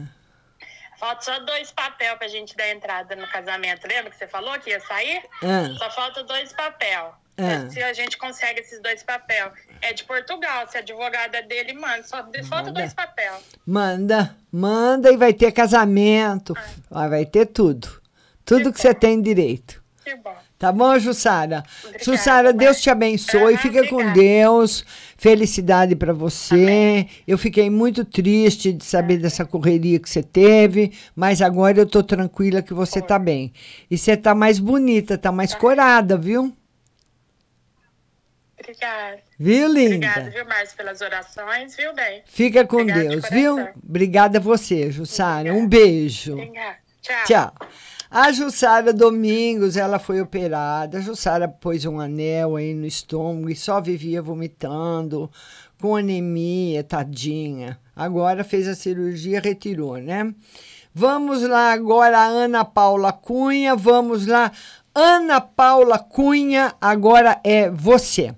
[1.00, 3.88] Falta só dois papéis pra gente dar entrada no casamento.
[3.88, 5.24] Lembra que você falou que ia sair?
[5.42, 5.74] Ah.
[5.78, 7.14] Só falta dois papéis.
[7.38, 7.70] Ah.
[7.70, 9.52] Se a gente consegue esses dois papéis.
[9.82, 12.04] É de Portugal, se a advogada é dele, manda.
[12.04, 12.44] Só manda.
[12.44, 13.32] falta dois papéis.
[13.66, 16.54] Manda, manda e vai ter casamento.
[16.92, 17.08] Ah.
[17.08, 18.02] Vai ter tudo.
[18.44, 19.82] Tudo que, que você tem direito.
[20.04, 20.36] Que bom.
[20.60, 21.64] Tá bom, Jussara?
[22.04, 23.56] Jussara, Deus te abençoe.
[23.56, 23.90] Fica obrigada.
[23.90, 24.84] com Deus.
[25.18, 26.54] Felicidade para você.
[26.54, 27.10] Amém.
[27.26, 29.18] Eu fiquei muito triste de saber é.
[29.20, 33.08] dessa correria que você teve, mas agora eu tô tranquila que você Foi.
[33.08, 33.54] tá bem.
[33.90, 35.58] E você tá mais bonita, tá mais tá.
[35.58, 36.54] corada, viu?
[38.60, 39.20] Obrigada.
[39.38, 40.07] Viu, linda?
[40.07, 42.22] Obrigada, viu, Márcio, pelas orações, viu, bem?
[42.26, 43.70] Fica com Obrigada Deus, de viu?
[43.84, 45.53] Obrigada a você, Jussara.
[45.53, 46.34] Um beijo.
[46.34, 46.78] Obrigada.
[47.01, 47.24] Tchau.
[47.26, 47.53] Tchau.
[48.12, 50.97] A Jussara Domingos, ela foi operada.
[50.97, 55.30] A Jussara pôs um anel aí no estômago e só vivia vomitando,
[55.80, 57.80] com anemia, tadinha.
[57.95, 60.34] Agora fez a cirurgia, retirou, né?
[60.91, 63.76] Vamos lá agora, a Ana Paula Cunha.
[63.76, 64.51] Vamos lá.
[64.93, 68.34] Ana Paula Cunha, agora é você.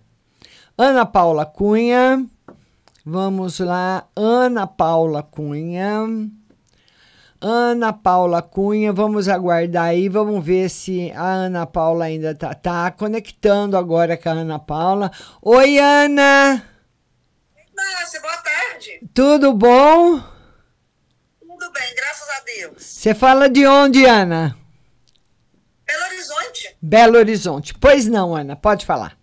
[0.78, 2.26] Ana Paula Cunha.
[3.05, 6.30] Vamos lá, Ana Paula Cunha.
[7.41, 12.91] Ana Paula Cunha, vamos aguardar aí, vamos ver se a Ana Paula ainda tá, tá
[12.91, 15.11] conectando agora com a Ana Paula.
[15.41, 16.63] Oi, Ana!
[17.76, 19.09] Márcia, boa tarde.
[19.13, 20.19] Tudo bom?
[21.39, 22.84] Tudo bem, graças a Deus.
[22.84, 24.55] Você fala de onde, Ana?
[25.88, 26.78] Belo Horizonte.
[26.80, 27.74] Belo Horizonte.
[27.74, 29.20] Pois não, Ana, pode falar.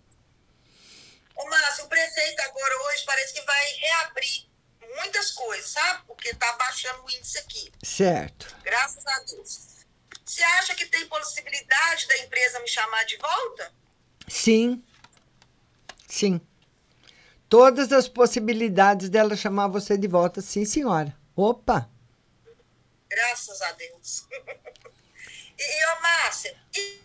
[2.19, 4.45] Prefeito agora hoje parece que vai reabrir
[4.97, 6.03] muitas coisas, sabe?
[6.05, 7.71] Porque tá baixando o índice aqui.
[7.81, 8.57] Certo.
[8.61, 9.85] Graças a Deus.
[10.25, 13.73] Você acha que tem possibilidade da empresa me chamar de volta?
[14.27, 14.83] Sim.
[16.09, 16.41] Sim.
[17.47, 21.17] Todas as possibilidades dela chamar você de volta, sim, senhora.
[21.37, 21.89] Opa!
[23.07, 24.27] Graças a Deus.
[25.57, 26.99] e, e ô, Márcia, e...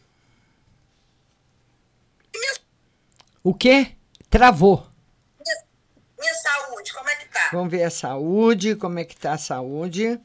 [3.45, 3.97] O quê?
[4.29, 4.94] Travou.
[6.25, 7.49] Minha, saúde, como é que tá?
[7.53, 10.19] Vamos ver a saúde, como é que tá a saúde.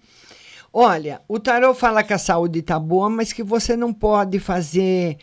[0.72, 5.18] Olha, o tarô fala que a saúde tá boa, mas que você não pode fazer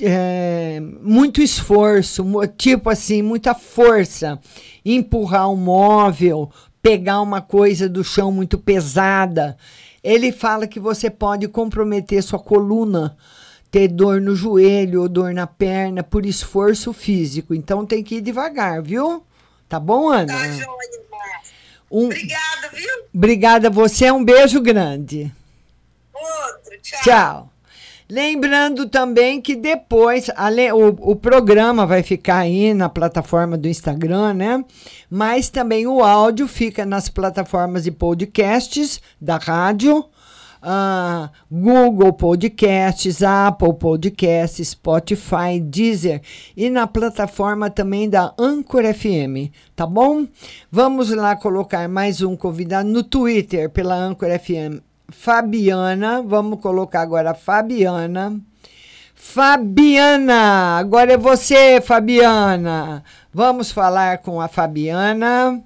[0.00, 2.24] é, muito esforço,
[2.56, 4.38] tipo assim, muita força,
[4.84, 6.50] empurrar um móvel,
[6.80, 9.56] pegar uma coisa do chão muito pesada.
[10.04, 13.16] Ele fala que você pode comprometer sua coluna,
[13.70, 17.54] ter dor no joelho ou dor na perna por esforço físico.
[17.54, 19.24] Então tem que ir devagar, viu?
[19.72, 20.26] Tá bom, Ana?
[20.26, 20.66] Tá joia,
[21.90, 22.04] um...
[22.04, 22.90] Obrigada, viu?
[23.14, 25.32] Obrigada a você, um beijo grande.
[26.12, 27.00] Outro, tchau.
[27.02, 27.52] Tchau.
[28.06, 30.28] Lembrando também que depois,
[30.74, 34.62] o, o programa vai ficar aí na plataforma do Instagram, né?
[35.08, 40.04] Mas também o áudio fica nas plataformas de podcasts da rádio,
[40.62, 46.22] uh, Google Podcasts, Apple Podcasts, Spotify, Deezer
[46.56, 50.26] e na plataforma também da Anchor FM, tá bom?
[50.70, 54.80] Vamos lá colocar mais um convidado no Twitter pela Anchor FM.
[55.08, 58.40] Fabiana, vamos colocar agora Fabiana.
[59.14, 63.04] Fabiana, agora é você, Fabiana.
[63.32, 65.62] Vamos falar com a Fabiana.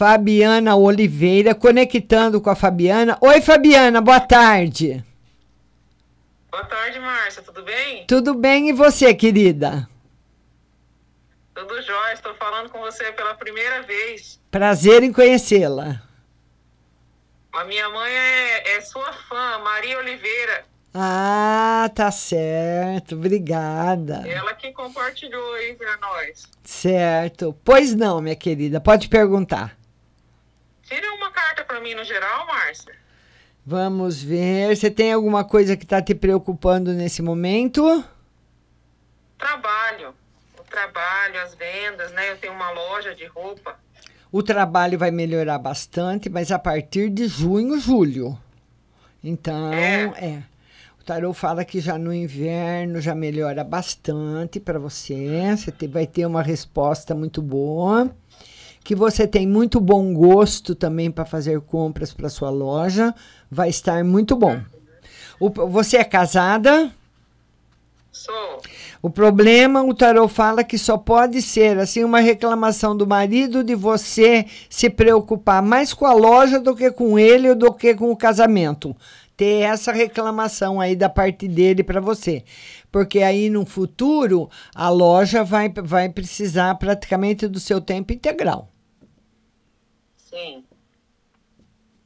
[0.00, 3.18] Fabiana Oliveira, conectando com a Fabiana.
[3.20, 5.04] Oi, Fabiana, boa tarde.
[6.50, 8.06] Boa tarde, Márcia, tudo bem?
[8.06, 9.86] Tudo bem, e você, querida?
[11.54, 14.40] Tudo jóia, estou falando com você pela primeira vez.
[14.50, 16.00] Prazer em conhecê-la.
[17.52, 20.64] A minha mãe é, é sua fã, Maria Oliveira.
[20.94, 24.26] Ah, tá certo, obrigada.
[24.26, 26.48] Ela que compartilhou aí para nós.
[26.64, 27.54] Certo.
[27.62, 29.78] Pois não, minha querida, pode perguntar.
[30.90, 32.92] Tira uma carta para mim no geral, Márcia.
[33.64, 34.74] Vamos ver.
[34.74, 38.04] Você tem alguma coisa que está te preocupando nesse momento?
[39.38, 40.12] Trabalho.
[40.58, 42.32] O trabalho, as vendas, né?
[42.32, 43.78] Eu tenho uma loja de roupa.
[44.32, 48.36] O trabalho vai melhorar bastante, mas a partir de junho, julho.
[49.22, 50.02] Então, é.
[50.18, 50.42] é.
[51.00, 55.56] O tarô fala que já no inverno já melhora bastante para você.
[55.56, 58.10] Você vai ter uma resposta muito boa
[58.90, 63.14] que você tem muito bom gosto também para fazer compras para sua loja,
[63.48, 64.60] vai estar muito bom.
[65.38, 66.92] O, você é casada?
[68.10, 68.60] Sou.
[69.00, 73.76] O problema, o tarot fala que só pode ser assim uma reclamação do marido de
[73.76, 78.10] você se preocupar mais com a loja do que com ele ou do que com
[78.10, 78.96] o casamento.
[79.36, 82.42] Ter essa reclamação aí da parte dele para você.
[82.90, 88.69] Porque aí no futuro a loja vai, vai precisar praticamente do seu tempo integral.
[90.30, 90.64] Sim.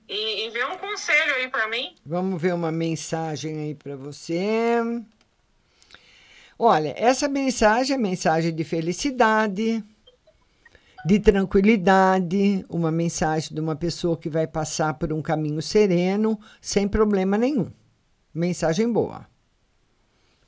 [0.09, 1.95] E, e vê um conselho aí para mim.
[2.05, 4.79] Vamos ver uma mensagem aí para você.
[6.59, 9.85] Olha, essa mensagem é mensagem de felicidade,
[11.05, 16.89] de tranquilidade, uma mensagem de uma pessoa que vai passar por um caminho sereno, sem
[16.89, 17.71] problema nenhum.
[18.33, 19.27] Mensagem boa.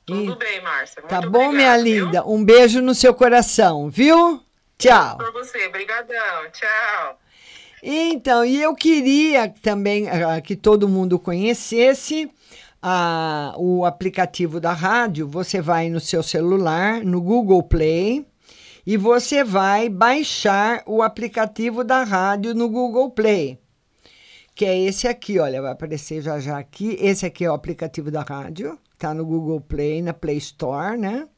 [0.07, 1.03] Tudo e, bem, Márcia.
[1.03, 1.85] Muito tá bom, obrigado, minha viu?
[1.85, 2.27] linda?
[2.27, 4.43] Um beijo no seu coração, viu?
[4.79, 5.19] Tchau.
[5.19, 6.51] Por você, brigadão.
[6.53, 7.19] Tchau.
[7.89, 12.29] Então, e eu queria também uh, que todo mundo conhecesse
[12.83, 15.29] uh, o aplicativo da rádio.
[15.29, 18.27] Você vai no seu celular, no Google Play,
[18.85, 23.57] e você vai baixar o aplicativo da rádio no Google Play.
[24.53, 26.97] Que é esse aqui, olha, vai aparecer já já aqui.
[26.99, 31.29] Esse aqui é o aplicativo da rádio, tá no Google Play, na Play Store, né?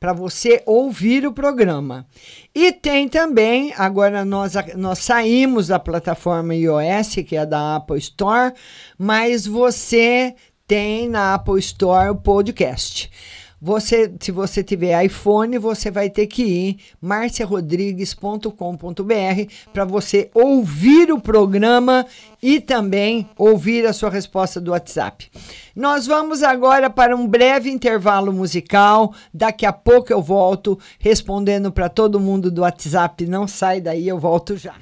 [0.00, 2.06] Para você ouvir o programa.
[2.54, 8.54] E tem também, agora nós, nós saímos da plataforma iOS, que é da Apple Store,
[8.98, 10.34] mas você
[10.66, 13.10] tem na Apple Store o podcast.
[13.60, 21.20] Você, se você tiver iPhone, você vai ter que ir marciarodrigues.com.br para você ouvir o
[21.20, 22.06] programa
[22.42, 25.30] e também ouvir a sua resposta do WhatsApp.
[25.76, 29.12] Nós vamos agora para um breve intervalo musical.
[29.32, 33.26] Daqui a pouco eu volto respondendo para todo mundo do WhatsApp.
[33.26, 34.74] Não sai daí, eu volto já.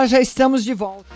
[0.00, 1.09] Nós já estamos de volta.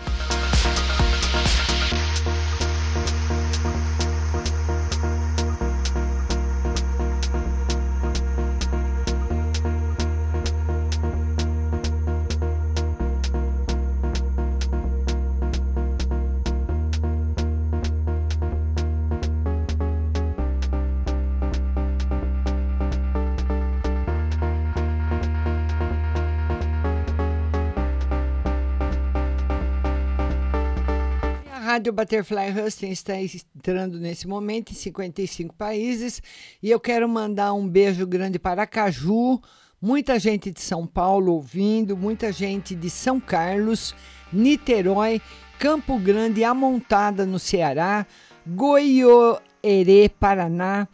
[31.95, 36.21] Butterfly Husting está entrando nesse momento em 55 países
[36.61, 39.41] e eu quero mandar um beijo grande para Caju,
[39.81, 43.95] muita gente de São Paulo ouvindo, muita gente de São Carlos,
[44.31, 45.21] Niterói,
[45.57, 48.05] Campo Grande, Amontada no Ceará,
[48.45, 50.89] Goiôerê, Paraná,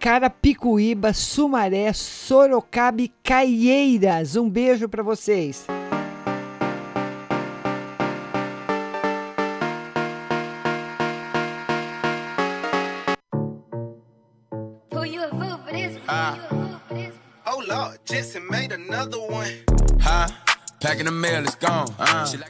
[0.00, 4.36] Carapicuíba, Sumaré, Sorocaba e Caieiras.
[4.36, 5.66] Um beijo para vocês.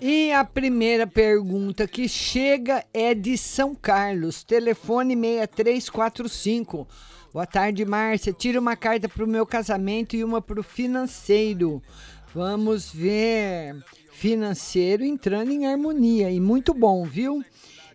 [0.01, 6.87] E a primeira pergunta que chega é de São Carlos, telefone 6345.
[7.32, 8.32] Boa tarde, Márcia.
[8.32, 11.82] Tira uma carta para o meu casamento e uma para o financeiro.
[12.34, 13.76] Vamos ver.
[14.12, 17.45] Financeiro entrando em harmonia e muito bom, viu?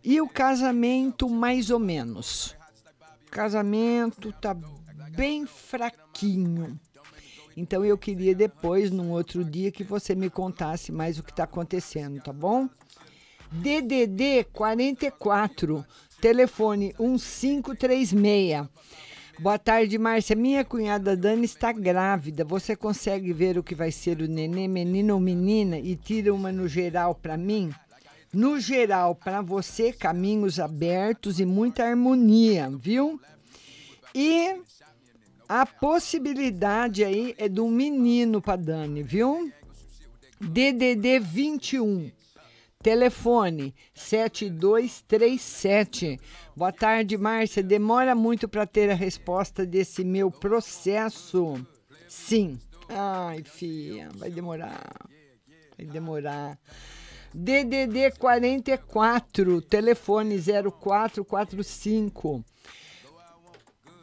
[0.03, 2.55] E o casamento, mais ou menos.
[3.27, 4.55] O casamento tá
[5.15, 6.79] bem fraquinho.
[7.55, 11.43] Então eu queria depois, num outro dia, que você me contasse mais o que está
[11.43, 12.69] acontecendo, tá bom?
[13.51, 15.85] DDD 44,
[16.21, 18.67] telefone 1536.
[19.39, 20.35] Boa tarde, Márcia.
[20.35, 22.45] Minha cunhada Dani está grávida.
[22.45, 26.51] Você consegue ver o que vai ser o nenê, menino ou menina, e tira uma
[26.51, 27.71] no geral para mim?
[28.31, 33.19] No geral, para você, caminhos abertos e muita harmonia, viu?
[34.13, 34.61] E
[35.53, 39.51] a possibilidade aí é do menino para Dani, viu?
[40.39, 42.09] DDD 21.
[42.81, 46.17] Telefone 7237.
[46.55, 47.61] Boa tarde, Márcia.
[47.61, 51.59] Demora muito para ter a resposta desse meu processo?
[52.07, 52.57] Sim.
[52.87, 54.95] Ai, filha, vai demorar.
[55.77, 56.57] Vai demorar.
[57.33, 62.41] DDD 44, telefone 0445.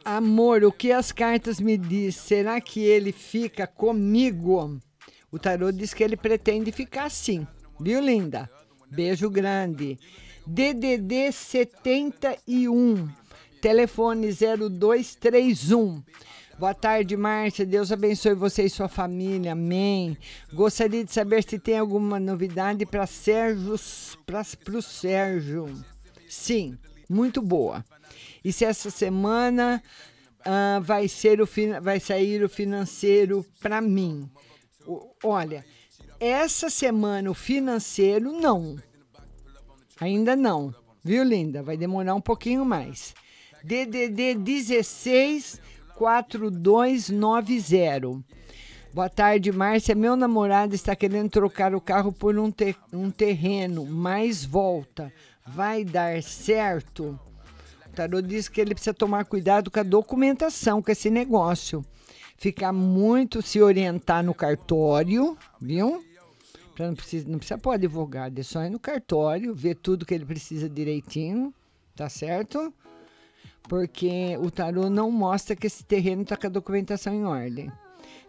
[0.03, 2.15] Amor, o que as cartas me diz?
[2.15, 4.79] Será que ele fica comigo?
[5.31, 7.45] O tarô diz que ele pretende ficar sim.
[7.79, 8.49] Viu, linda?
[8.89, 9.99] Beijo grande.
[10.45, 13.07] DDD 71,
[13.61, 16.01] telefone 0231.
[16.57, 17.65] Boa tarde, Márcia.
[17.65, 19.53] Deus abençoe você e sua família.
[19.53, 20.17] Amém.
[20.51, 23.75] Gostaria de saber se tem alguma novidade para Sérgio,
[24.25, 25.73] para o Sérgio.
[26.27, 26.77] Sim,
[27.09, 27.85] muito boa.
[28.43, 29.81] E se essa semana
[30.39, 31.47] uh, vai, ser o,
[31.81, 34.29] vai sair o financeiro para mim?
[34.85, 35.65] O, olha,
[36.19, 38.77] essa semana o financeiro não.
[39.99, 40.71] Ainda não.
[41.03, 41.63] Viu, linda?
[41.63, 43.13] Vai demorar um pouquinho mais.
[43.63, 45.59] DDD 16
[45.95, 48.23] 4290.
[48.93, 49.93] Boa tarde, Márcia.
[49.93, 55.13] Meu namorado está querendo trocar o carro por um, ter um terreno, mais volta.
[55.45, 57.19] Vai dar certo?
[57.89, 61.83] O tarô diz que ele precisa tomar cuidado com a documentação, com esse negócio.
[62.37, 66.05] Ficar muito, se orientar no cartório, viu?
[66.77, 70.23] Não, precisa, não precisa pôr advogado, é só ir no cartório, ver tudo que ele
[70.23, 71.53] precisa direitinho,
[71.93, 72.73] tá certo?
[73.63, 77.69] Porque o tarô não mostra que esse terreno está com a documentação em ordem.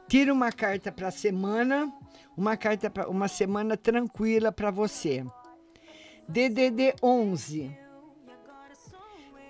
[0.09, 1.93] Tira uma carta para a semana,
[2.37, 5.25] uma carta para uma semana tranquila para você.
[6.27, 7.90] DDD 11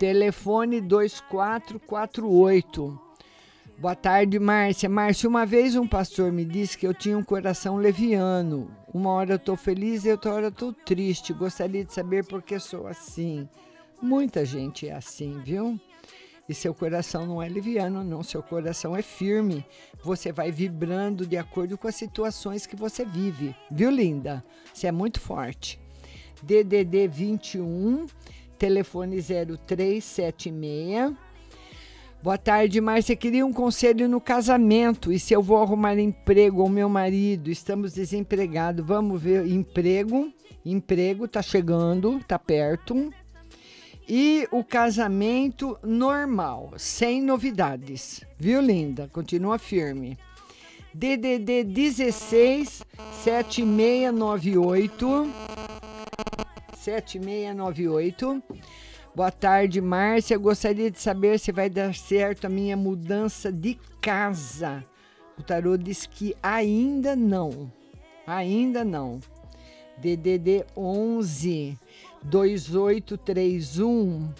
[0.01, 2.99] Telefone 2448.
[3.77, 4.89] Boa tarde, Márcia.
[4.89, 8.75] Márcia, uma vez um pastor me disse que eu tinha um coração leviano.
[8.95, 11.35] Uma hora eu estou feliz e outra hora eu estou triste.
[11.35, 13.47] Gostaria de saber por que sou assim.
[14.01, 15.79] Muita gente é assim, viu?
[16.49, 18.23] E seu coração não é leviano, não.
[18.23, 19.63] Seu coração é firme.
[20.03, 23.55] Você vai vibrando de acordo com as situações que você vive.
[23.71, 24.43] Viu, linda?
[24.73, 25.79] Você é muito forte.
[26.43, 28.07] DDD 21
[28.61, 31.15] telefone 0376.
[32.23, 33.17] Boa tarde, Márcia.
[33.17, 37.51] Queria um conselho no casamento e se eu vou arrumar emprego ao meu marido.
[37.51, 38.87] Estamos desempregados.
[38.87, 40.31] Vamos ver emprego.
[40.63, 43.11] Emprego tá chegando, tá perto.
[44.07, 48.23] E o casamento normal, sem novidades.
[48.39, 49.09] Viu, linda?
[49.11, 50.19] Continua firme.
[50.93, 52.83] DDD 16
[53.25, 55.80] 7698
[56.81, 58.43] 7698.
[59.15, 60.39] Boa tarde, Márcia.
[60.39, 64.85] Gostaria de saber se vai dar certo a minha mudança de casa.
[65.39, 67.71] O tarô diz que ainda não.
[68.27, 69.21] Ainda não.
[69.99, 71.79] DDD 11
[72.23, 74.33] 2831.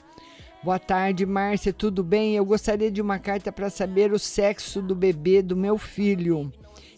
[0.63, 1.73] Boa tarde, Márcia.
[1.73, 2.37] Tudo bem?
[2.37, 6.51] Eu gostaria de uma carta para saber o sexo do bebê do meu filho.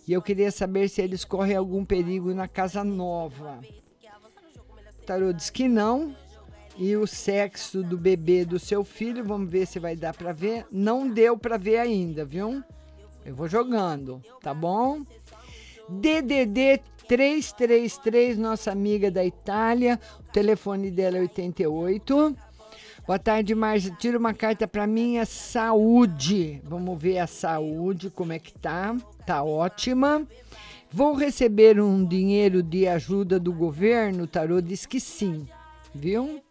[0.07, 3.61] E eu queria saber se eles correm algum perigo na casa nova.
[5.13, 6.17] Tarô diz que não.
[6.75, 10.65] E o sexo do bebê do seu filho, vamos ver se vai dar para ver.
[10.73, 12.65] Não deu para ver ainda, viu?
[13.23, 15.03] Eu vou jogando, tá bom?
[15.87, 20.01] DDD 333, nossa amiga da Itália.
[20.27, 22.35] O telefone dela é 88.
[23.07, 23.95] Boa tarde, Márcia.
[23.99, 26.59] Tira uma carta para minha saúde.
[26.65, 28.97] Vamos ver a saúde, como é que tá.
[29.27, 30.27] Tá ótima.
[30.93, 34.25] Vou receber um dinheiro de ajuda do governo?
[34.25, 35.49] O tarô diz que sim,
[35.95, 36.43] viu?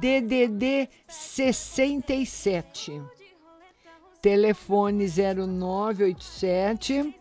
[0.00, 2.98] DDD 67.
[4.22, 7.14] Telefone 0987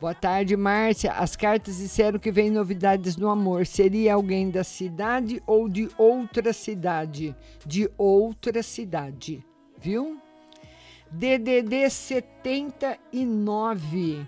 [0.00, 1.12] Boa tarde, Márcia.
[1.12, 3.64] As cartas disseram que vem novidades no amor.
[3.64, 7.32] Seria alguém da cidade ou de outra cidade?
[7.64, 9.46] De outra cidade,
[9.80, 10.18] viu?
[11.12, 14.26] DDD 79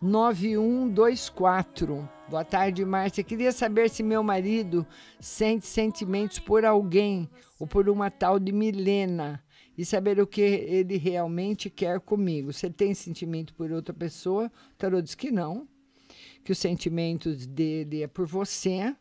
[0.00, 2.08] 9124.
[2.30, 3.24] Boa tarde, Márcia.
[3.24, 4.86] Queria saber se meu marido
[5.18, 9.42] sente sentimentos por alguém ou por uma tal de Milena
[9.76, 12.52] e saber o que ele realmente quer comigo.
[12.52, 14.52] Você tem sentimento por outra pessoa?
[14.72, 15.66] O tarô diz que não,
[16.44, 18.94] que os sentimentos dele é por você.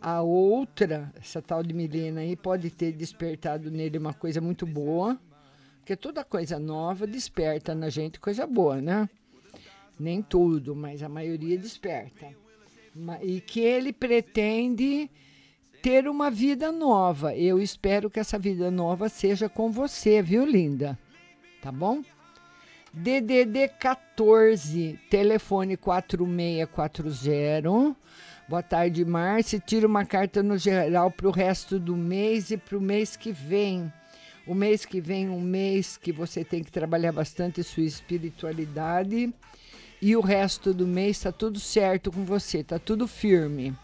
[0.00, 5.20] A outra, essa tal de Milena aí, pode ter despertado nele uma coisa muito boa,
[5.80, 9.06] porque toda coisa nova desperta na gente coisa boa, né?
[10.00, 12.26] Nem tudo, mas a maioria desperta.
[13.22, 15.10] E que ele pretende
[15.82, 17.36] ter uma vida nova.
[17.36, 20.98] Eu espero que essa vida nova seja com você, viu, linda?
[21.60, 22.00] Tá bom?
[22.94, 27.94] DDD 14, telefone 4640.
[28.48, 29.60] Boa tarde, Márcia.
[29.60, 33.32] Tira uma carta no geral para o resto do mês e para o mês que
[33.32, 33.92] vem.
[34.46, 39.32] O mês que vem, um mês que você tem que trabalhar bastante sua espiritualidade.
[40.02, 43.74] E o resto do mês está tudo certo com você, está tudo firme.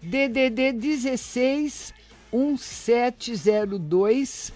[0.00, 1.92] DDD 16
[2.32, 4.52] 1702.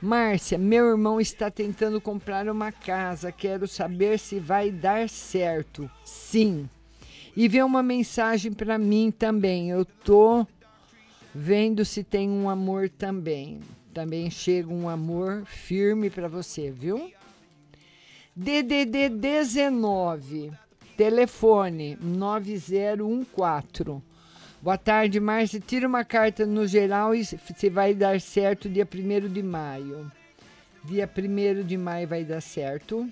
[0.00, 3.32] Márcia, meu irmão está tentando comprar uma casa.
[3.32, 5.90] Quero saber se vai dar certo.
[6.04, 6.70] Sim.
[7.36, 9.70] E vê uma mensagem para mim também.
[9.70, 10.46] Eu tô
[11.34, 13.58] vendo se tem um amor também.
[13.92, 17.10] Também chega um amor firme para você, viu?
[18.40, 20.52] DDD 19,
[20.96, 24.00] telefone 9014.
[24.62, 25.58] Boa tarde, Márcia.
[25.58, 30.08] Tira uma carta no geral e se vai dar certo dia 1 de maio.
[30.84, 33.10] Dia 1 de maio vai dar certo.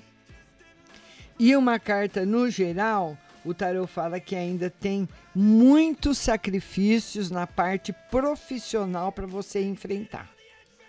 [1.40, 7.92] E uma carta no geral, o tarot fala que ainda tem muitos sacrifícios na parte
[8.12, 10.30] profissional para você enfrentar.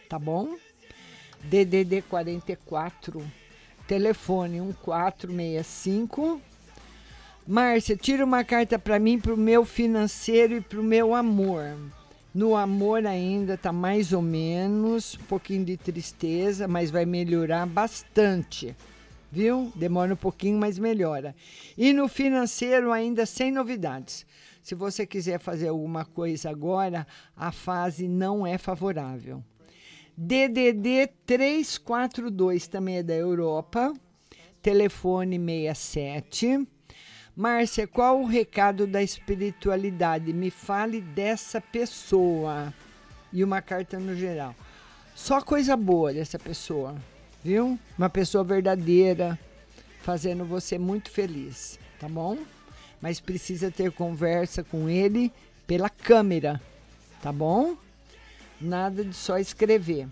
[0.07, 0.55] Tá bom?
[1.45, 3.47] DDD 44,
[3.88, 6.41] telefone 1465
[7.49, 11.77] Márcia, tira uma carta para mim, para o meu financeiro e para o meu amor.
[12.35, 18.76] No amor ainda tá mais ou menos, um pouquinho de tristeza, mas vai melhorar bastante.
[19.31, 19.72] Viu?
[19.73, 21.34] Demora um pouquinho, mas melhora.
[21.77, 24.26] E no financeiro ainda sem novidades.
[24.61, 29.41] Se você quiser fazer alguma coisa agora, a fase não é favorável.
[30.18, 33.94] DDD 342 também é da Europa.
[34.61, 36.68] Telefone 67
[37.38, 40.34] Márcia, qual o recado da espiritualidade?
[40.34, 42.73] Me fale dessa pessoa.
[43.31, 44.56] E uma carta no geral.
[45.15, 46.95] Só coisa boa dessa pessoa,
[47.44, 47.77] viu?
[47.95, 49.38] Uma pessoa verdadeira,
[50.02, 52.39] fazendo você muito feliz, tá bom?
[52.99, 55.31] Mas precisa ter conversa com ele
[55.68, 56.60] pela câmera,
[57.22, 57.77] tá bom?
[58.59, 60.07] Nada de só escrever.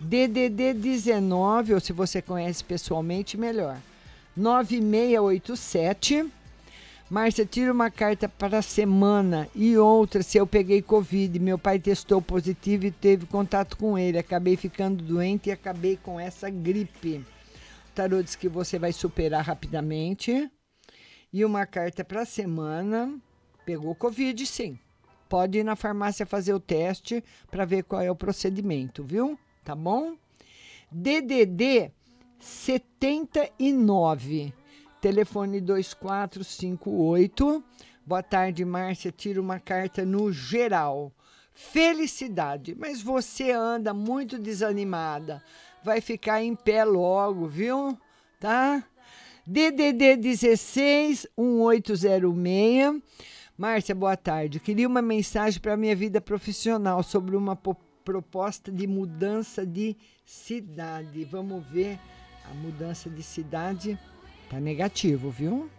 [0.00, 3.78] DDD 19, ou se você conhece pessoalmente, melhor.
[4.36, 6.30] 9687
[7.12, 11.38] Márcia, tira uma carta para a semana e outra se eu peguei Covid.
[11.38, 14.16] Meu pai testou positivo e teve contato com ele.
[14.16, 17.22] Acabei ficando doente e acabei com essa gripe.
[17.90, 20.50] O tarô diz que você vai superar rapidamente.
[21.30, 23.14] E uma carta para a semana.
[23.66, 24.78] Pegou Covid, sim.
[25.32, 29.38] Pode ir na farmácia fazer o teste para ver qual é o procedimento, viu?
[29.64, 30.14] Tá bom?
[30.90, 31.90] DDD
[32.38, 34.52] 79
[35.00, 37.64] telefone 2458.
[38.04, 39.10] Boa tarde, Márcia.
[39.10, 41.10] Tira uma carta no geral.
[41.54, 45.42] Felicidade, mas você anda muito desanimada.
[45.82, 47.98] Vai ficar em pé logo, viu?
[48.38, 48.84] Tá?
[49.46, 53.00] DDD 16 1806.
[53.62, 54.58] Márcia, boa tarde.
[54.58, 57.54] Queria uma mensagem para minha vida profissional sobre uma
[58.04, 61.24] proposta de mudança de cidade.
[61.26, 61.96] Vamos ver
[62.50, 63.96] a mudança de cidade.
[64.50, 65.70] Tá negativo, viu?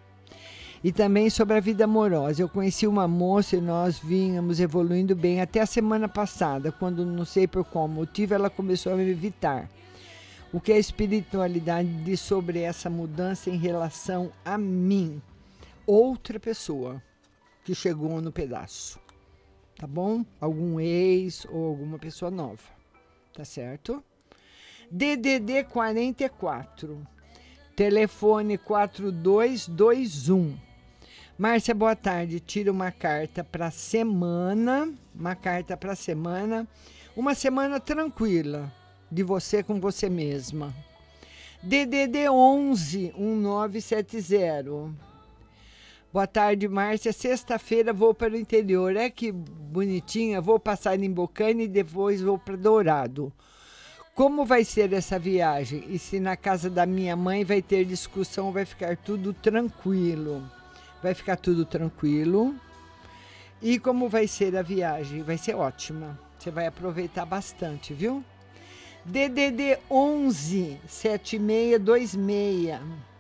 [0.81, 2.41] E também sobre a vida amorosa.
[2.41, 7.26] Eu conheci uma moça e nós vínhamos evoluindo bem até a semana passada, quando não
[7.26, 9.69] sei por qual motivo ela começou a me evitar.
[10.53, 15.22] O que a espiritualidade diz sobre essa mudança em relação a mim?
[15.85, 17.03] Outra pessoa
[17.64, 18.99] que chegou no pedaço.
[19.76, 20.23] Tá bom?
[20.40, 22.64] Algum ex ou alguma pessoa nova.
[23.34, 24.03] Tá certo?
[24.91, 27.06] DDD 44.
[27.76, 30.56] Telefone 4221.
[31.38, 32.40] Márcia, boa tarde.
[32.40, 36.68] Tira uma carta para semana, uma carta para semana,
[37.15, 38.72] uma semana tranquila
[39.11, 40.72] de você com você mesma.
[41.64, 45.12] DDD 11 1970.
[46.14, 47.11] Boa tarde, Márcia.
[47.11, 48.95] Sexta-feira vou para o interior.
[48.95, 50.40] É que bonitinha.
[50.40, 53.34] Vou passar em Bocane e depois vou para Dourado.
[54.14, 55.84] Como vai ser essa viagem?
[55.88, 60.48] E se na casa da minha mãe vai ter discussão, vai ficar tudo tranquilo.
[61.02, 62.53] Vai ficar tudo tranquilo.
[63.60, 65.23] E como vai ser a viagem?
[65.23, 66.19] Vai ser ótima.
[66.38, 68.23] Você vai aproveitar bastante, viu?
[69.03, 73.12] DDD 11 7626.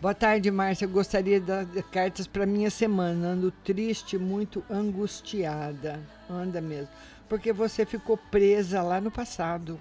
[0.00, 0.86] Boa tarde, Márcia.
[0.86, 3.28] Gostaria de dar cartas para minha semana.
[3.28, 6.00] Ando triste, muito angustiada.
[6.28, 6.90] Anda mesmo
[7.28, 9.80] porque você ficou presa lá no passado.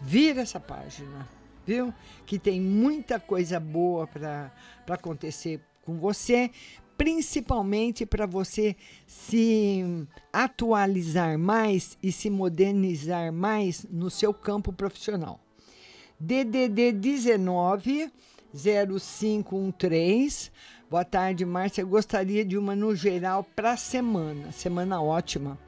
[0.00, 1.28] Vira essa página,
[1.66, 1.92] viu?
[2.26, 4.52] Que tem muita coisa boa para
[4.88, 6.50] acontecer com você,
[6.96, 8.76] principalmente para você
[9.06, 15.40] se atualizar mais e se modernizar mais no seu campo profissional.
[16.18, 18.10] DDD 19
[18.54, 20.50] 0513.
[20.90, 21.84] Boa tarde, Márcia.
[21.84, 24.50] Gostaria de uma no geral para semana.
[24.52, 25.58] Semana ótima.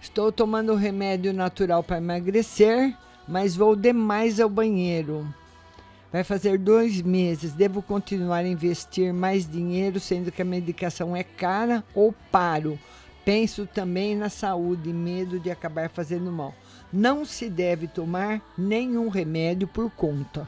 [0.00, 5.26] Estou tomando remédio natural para emagrecer, mas vou demais ao banheiro.
[6.12, 7.52] Vai fazer dois meses.
[7.52, 12.78] Devo continuar a investir mais dinheiro, sendo que a medicação é cara ou paro?
[13.24, 16.52] Penso também na saúde, medo de acabar fazendo mal.
[16.92, 20.46] Não se deve tomar nenhum remédio por conta.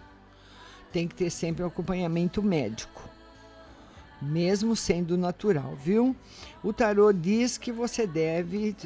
[0.95, 3.11] Tem que ter sempre um acompanhamento médico,
[4.23, 6.15] mesmo sendo natural, viu?
[6.63, 8.77] O tarô diz que você deve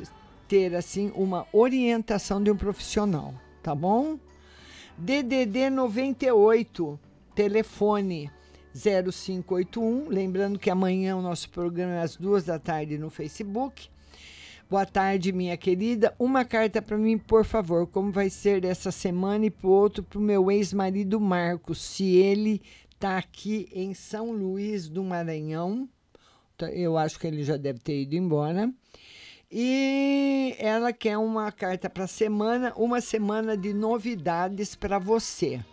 [0.48, 4.18] ter assim uma orientação de um profissional, tá bom?
[4.96, 6.98] DDD 98,
[7.34, 8.30] telefone
[8.74, 13.90] 0581, lembrando que amanhã o nosso programa é às duas da tarde no Facebook.
[14.70, 16.14] Boa tarde, minha querida.
[16.18, 17.86] Uma carta para mim, por favor.
[17.86, 22.60] Como vai ser essa semana e para outro para o meu ex-marido Marcos, se ele
[22.92, 25.88] está aqui em São Luís do Maranhão.
[26.54, 28.70] Tá, eu acho que ele já deve ter ido embora.
[29.50, 35.64] E ela quer uma carta para semana, uma semana de novidades para você.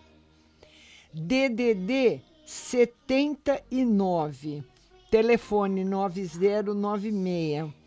[1.13, 4.63] DDD 79,
[5.11, 7.84] telefone 9096.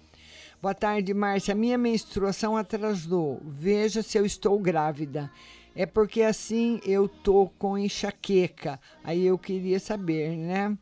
[0.60, 1.54] Boa tarde, Márcia.
[1.54, 3.40] Minha menstruação atrasou.
[3.44, 5.30] Veja se eu estou grávida.
[5.72, 8.80] É porque assim eu tô com enxaqueca.
[9.04, 10.76] Aí eu queria saber, né?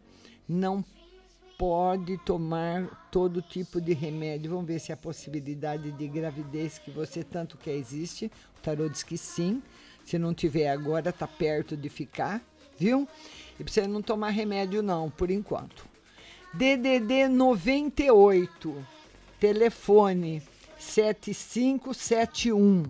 [0.49, 0.83] Não
[1.59, 4.53] pode tomar todo tipo de remédio.
[4.53, 8.33] Vamos ver se a possibilidade de gravidez que você tanto quer existe.
[8.59, 9.63] O tarô diz que sim.
[10.07, 12.41] Se não tiver agora, tá perto de ficar,
[12.79, 13.07] viu?
[13.61, 15.87] E você não tomar remédio não, por enquanto.
[16.55, 18.96] DDD 98,
[19.39, 20.43] telefone
[20.79, 22.85] 7571.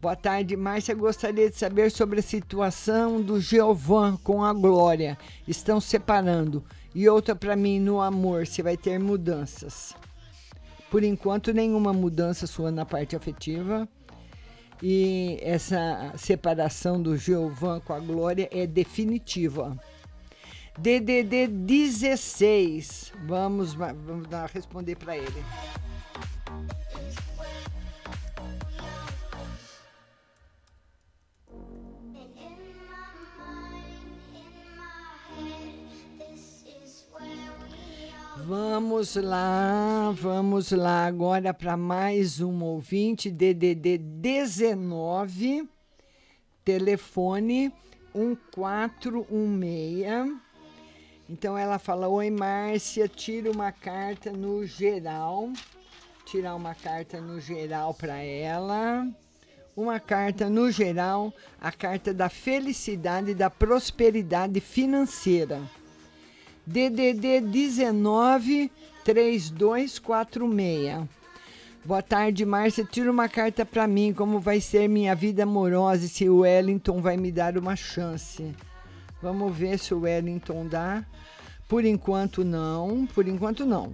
[0.00, 0.94] Boa tarde, Márcia.
[0.94, 5.18] Gostaria de saber sobre a situação do Geovan com a Glória.
[5.46, 6.64] Estão separando.
[6.94, 9.94] E outra para mim, no amor, você vai ter mudanças.
[10.90, 13.86] Por enquanto, nenhuma mudança sua na parte afetiva.
[14.82, 19.78] E essa separação do Giovan com a Glória é definitiva.
[20.78, 23.12] DDD 16.
[23.26, 25.44] Vamos, vamos responder para ele.
[38.46, 45.68] Vamos lá, vamos lá agora para mais um ouvinte, DDD 19,
[46.64, 47.72] telefone
[48.12, 50.49] 1416.
[51.30, 55.48] Então ela fala: Oi, Márcia, tira uma carta no geral.
[56.26, 59.06] Tirar uma carta no geral para ela.
[59.76, 65.62] Uma carta no geral, a carta da felicidade e da prosperidade financeira.
[66.66, 68.72] DDD 19
[69.04, 71.08] 3246.
[71.84, 72.84] Boa tarde, Márcia.
[72.84, 74.12] Tira uma carta para mim.
[74.12, 78.52] Como vai ser minha vida amorosa e se o Wellington vai me dar uma chance?
[79.22, 81.04] Vamos ver se o Wellington dá.
[81.70, 83.06] Por enquanto, não.
[83.06, 83.92] Por enquanto, não.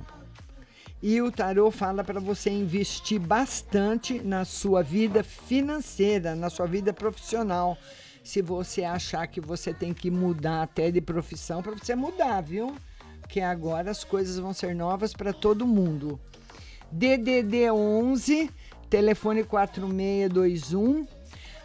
[1.03, 6.91] E o tarô fala para você investir bastante na sua vida financeira, na sua vida
[6.95, 7.77] profissional.
[8.25, 12.75] Se você achar que você tem que mudar até de profissão, para você mudar, viu?
[13.21, 16.19] Porque agora as coisas vão ser novas para todo mundo.
[16.91, 18.51] DDD 11,
[18.89, 21.07] telefone 4621.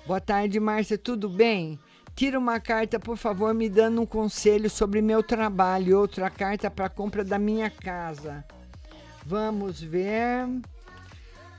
[0.05, 1.79] Boa tarde, Márcia, tudo bem?
[2.15, 5.99] Tira uma carta, por favor, me dando um conselho sobre meu trabalho.
[5.99, 8.43] Outra carta para compra da minha casa.
[9.25, 10.45] Vamos ver.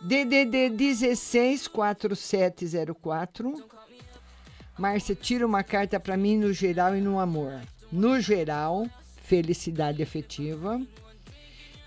[0.00, 3.52] DDD 164704.
[4.78, 7.60] Márcia, tira uma carta para mim no geral e no amor.
[7.90, 8.86] No geral,
[9.22, 10.80] felicidade afetiva.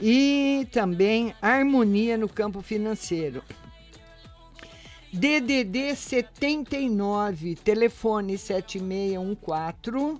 [0.02, 3.44] E também harmonia no campo financeiro.
[5.12, 10.20] DDD 79, telefone 7614.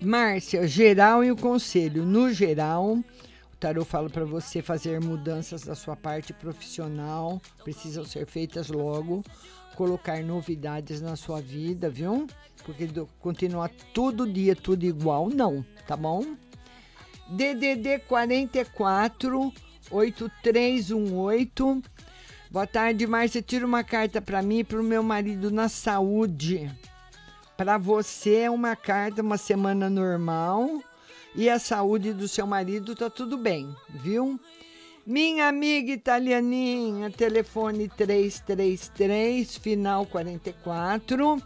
[0.00, 2.04] Márcia, geral e o conselho.
[2.04, 2.98] No geral,
[3.62, 9.22] tarô fala para você fazer mudanças da sua parte profissional, precisam ser feitas logo,
[9.76, 12.26] colocar novidades na sua vida, viu?
[12.64, 12.88] Porque
[13.20, 16.34] continuar todo dia tudo igual, não, tá bom?
[17.28, 19.52] DDD 44
[19.92, 21.82] 8318.
[22.50, 23.40] Boa tarde, Márcia.
[23.40, 26.68] Tira uma carta para mim e para o meu marido na saúde.
[27.56, 30.82] Para você é uma carta, uma semana normal
[31.34, 34.38] e a saúde do seu marido tá tudo bem, viu?
[35.06, 41.42] Minha amiga italianinha, telefone 333, final 44.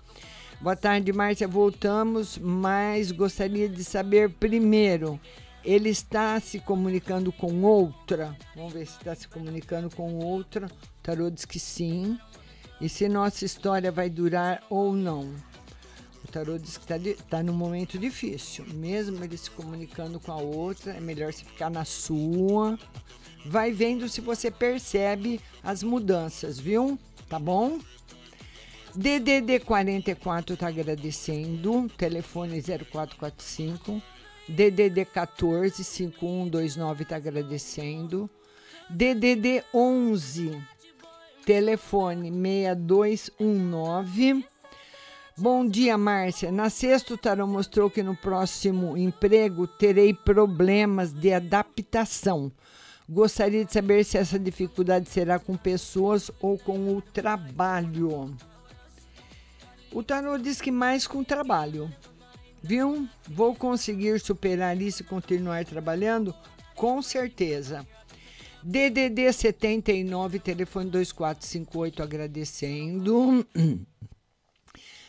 [0.61, 1.49] Boa tarde, Márcia.
[1.49, 5.19] Voltamos, mas gostaria de saber primeiro.
[5.65, 8.37] Ele está se comunicando com outra?
[8.55, 10.67] Vamos ver se está se comunicando com outra.
[10.67, 12.19] O tarô diz que sim.
[12.81, 15.35] E se nossa história vai durar ou não?
[16.27, 18.67] O tarô diz que está tá num momento difícil.
[18.75, 22.77] Mesmo ele se comunicando com a outra, é melhor você ficar na sua.
[23.47, 26.99] Vai vendo se você percebe as mudanças, viu?
[27.29, 27.79] Tá bom?
[28.93, 31.89] DDD 44 está agradecendo.
[31.97, 34.03] Telefone 0445.
[34.49, 38.29] DDD 14 5129 está agradecendo.
[38.91, 40.61] DDD 11
[41.45, 44.45] telefone 6219
[45.39, 46.51] Bom dia, Márcia.
[46.51, 52.51] Na sexta, o tarô mostrou que no próximo emprego terei problemas de adaptação.
[53.07, 58.35] Gostaria de saber se essa dificuldade será com pessoas ou com o trabalho.
[59.93, 61.93] O tarô diz que mais com o trabalho.
[62.63, 63.07] Viu?
[63.29, 66.35] Vou conseguir superar isso e continuar trabalhando?
[66.75, 67.87] Com certeza.
[68.63, 73.47] DDD 79, telefone 2458, agradecendo.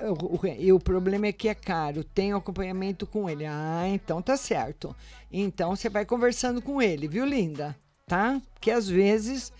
[0.59, 2.03] E o problema é que é caro.
[2.03, 3.47] Tem acompanhamento com ele.
[3.47, 4.97] Ah, então tá certo.
[5.31, 7.77] Então você vai conversando com ele, viu, linda?
[8.07, 8.43] Tá?
[8.61, 9.53] Que às vezes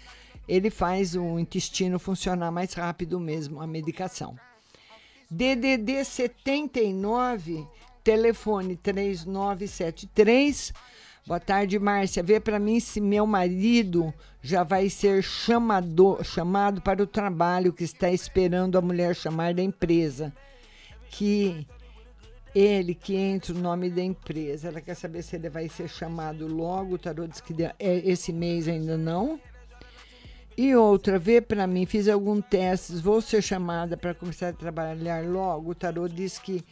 [0.49, 4.35] ele faz o intestino funcionar mais rápido mesmo, a medicação.
[5.31, 7.67] DDD 79,
[8.03, 10.73] telefone 3973.
[11.29, 12.23] Boa tarde, Márcia.
[12.23, 17.85] Vê para mim se meu marido já vai ser chamado, chamado para o trabalho que
[17.85, 20.33] está esperando a mulher chamar da empresa.
[21.11, 21.67] Que
[22.55, 24.69] ele que entra o nome da empresa.
[24.69, 26.95] Ela quer saber se ele vai ser chamado logo.
[26.95, 29.39] O tarô diz que é, esse mês ainda não.
[30.57, 35.23] E outra, vê para mim, fiz algum teste, vou ser chamada para começar a trabalhar
[35.27, 35.73] logo.
[35.73, 36.65] O tarô diz que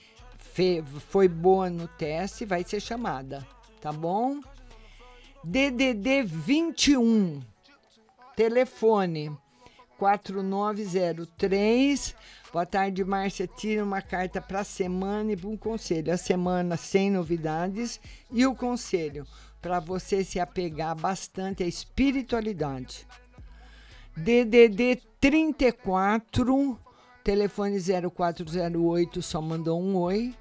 [1.11, 3.47] foi boa no teste, vai ser chamada,
[3.81, 4.41] tá bom?
[5.45, 7.41] DDD 21,
[8.35, 9.31] telefone
[9.99, 12.15] 4903.
[12.53, 13.47] Boa tarde, Márcia.
[13.47, 16.13] Tira uma carta para a semana e um conselho.
[16.13, 18.01] A semana sem novidades
[18.31, 19.27] e o conselho
[19.61, 23.07] para você se apegar bastante à espiritualidade.
[24.17, 26.79] DDD 34,
[27.25, 30.35] telefone 0408, só mandou um oi.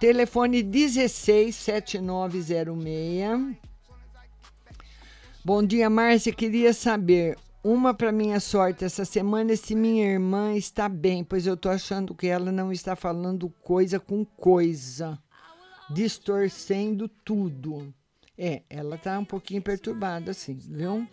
[0.00, 3.56] Telefone 167906.
[5.44, 6.32] Bom dia, Márcia.
[6.32, 11.56] Queria saber uma para minha sorte essa semana se minha irmã está bem, pois eu
[11.56, 15.18] tô achando que ela não está falando coisa com coisa,
[15.90, 17.92] distorcendo tudo.
[18.36, 21.08] É, ela tá um pouquinho perturbada assim, viu?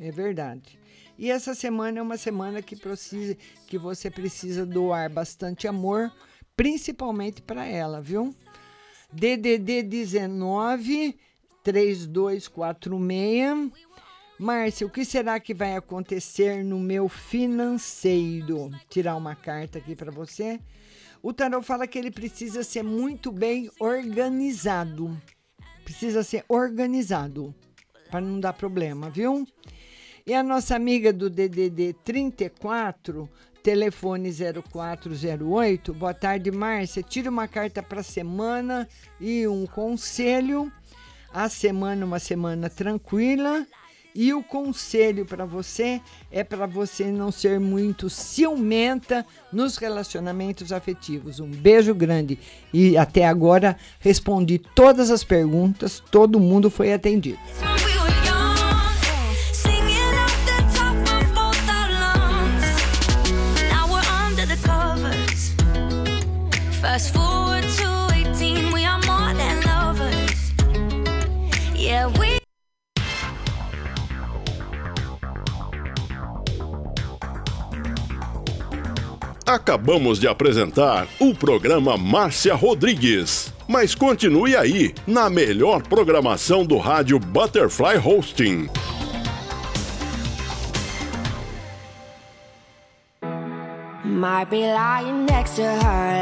[0.00, 0.78] É verdade.
[1.18, 3.36] E essa semana é uma semana que, precisa,
[3.66, 6.10] que você precisa doar bastante amor,
[6.56, 8.34] principalmente para ela, viu?
[9.12, 11.18] DDD 19
[11.62, 13.72] 3246.
[14.38, 18.70] Márcia, o que será que vai acontecer no meu financeiro?
[18.88, 20.58] Tirar uma carta aqui para você.
[21.22, 25.16] O tarot fala que ele precisa ser muito bem organizado.
[25.84, 27.54] Precisa ser organizado
[28.10, 29.46] para não dar problema, viu?
[30.26, 33.28] E a nossa amiga do DDD 34,
[33.64, 35.94] telefone 0408.
[35.94, 37.02] Boa tarde, Márcia.
[37.02, 38.86] Tira uma carta para a semana
[39.18, 40.70] e um conselho.
[41.32, 43.66] A semana, uma semana tranquila.
[44.14, 46.00] E o conselho para você
[46.30, 51.40] é para você não ser muito ciumenta nos relacionamentos afetivos.
[51.40, 52.38] Um beijo grande.
[52.72, 57.38] E até agora respondi todas as perguntas, todo mundo foi atendido.
[79.46, 83.52] Acabamos de apresentar o programa Márcia Rodrigues.
[83.68, 88.70] Mas continue aí, na melhor programação do rádio Butterfly Hosting.
[94.02, 96.14] Might be lying next to her.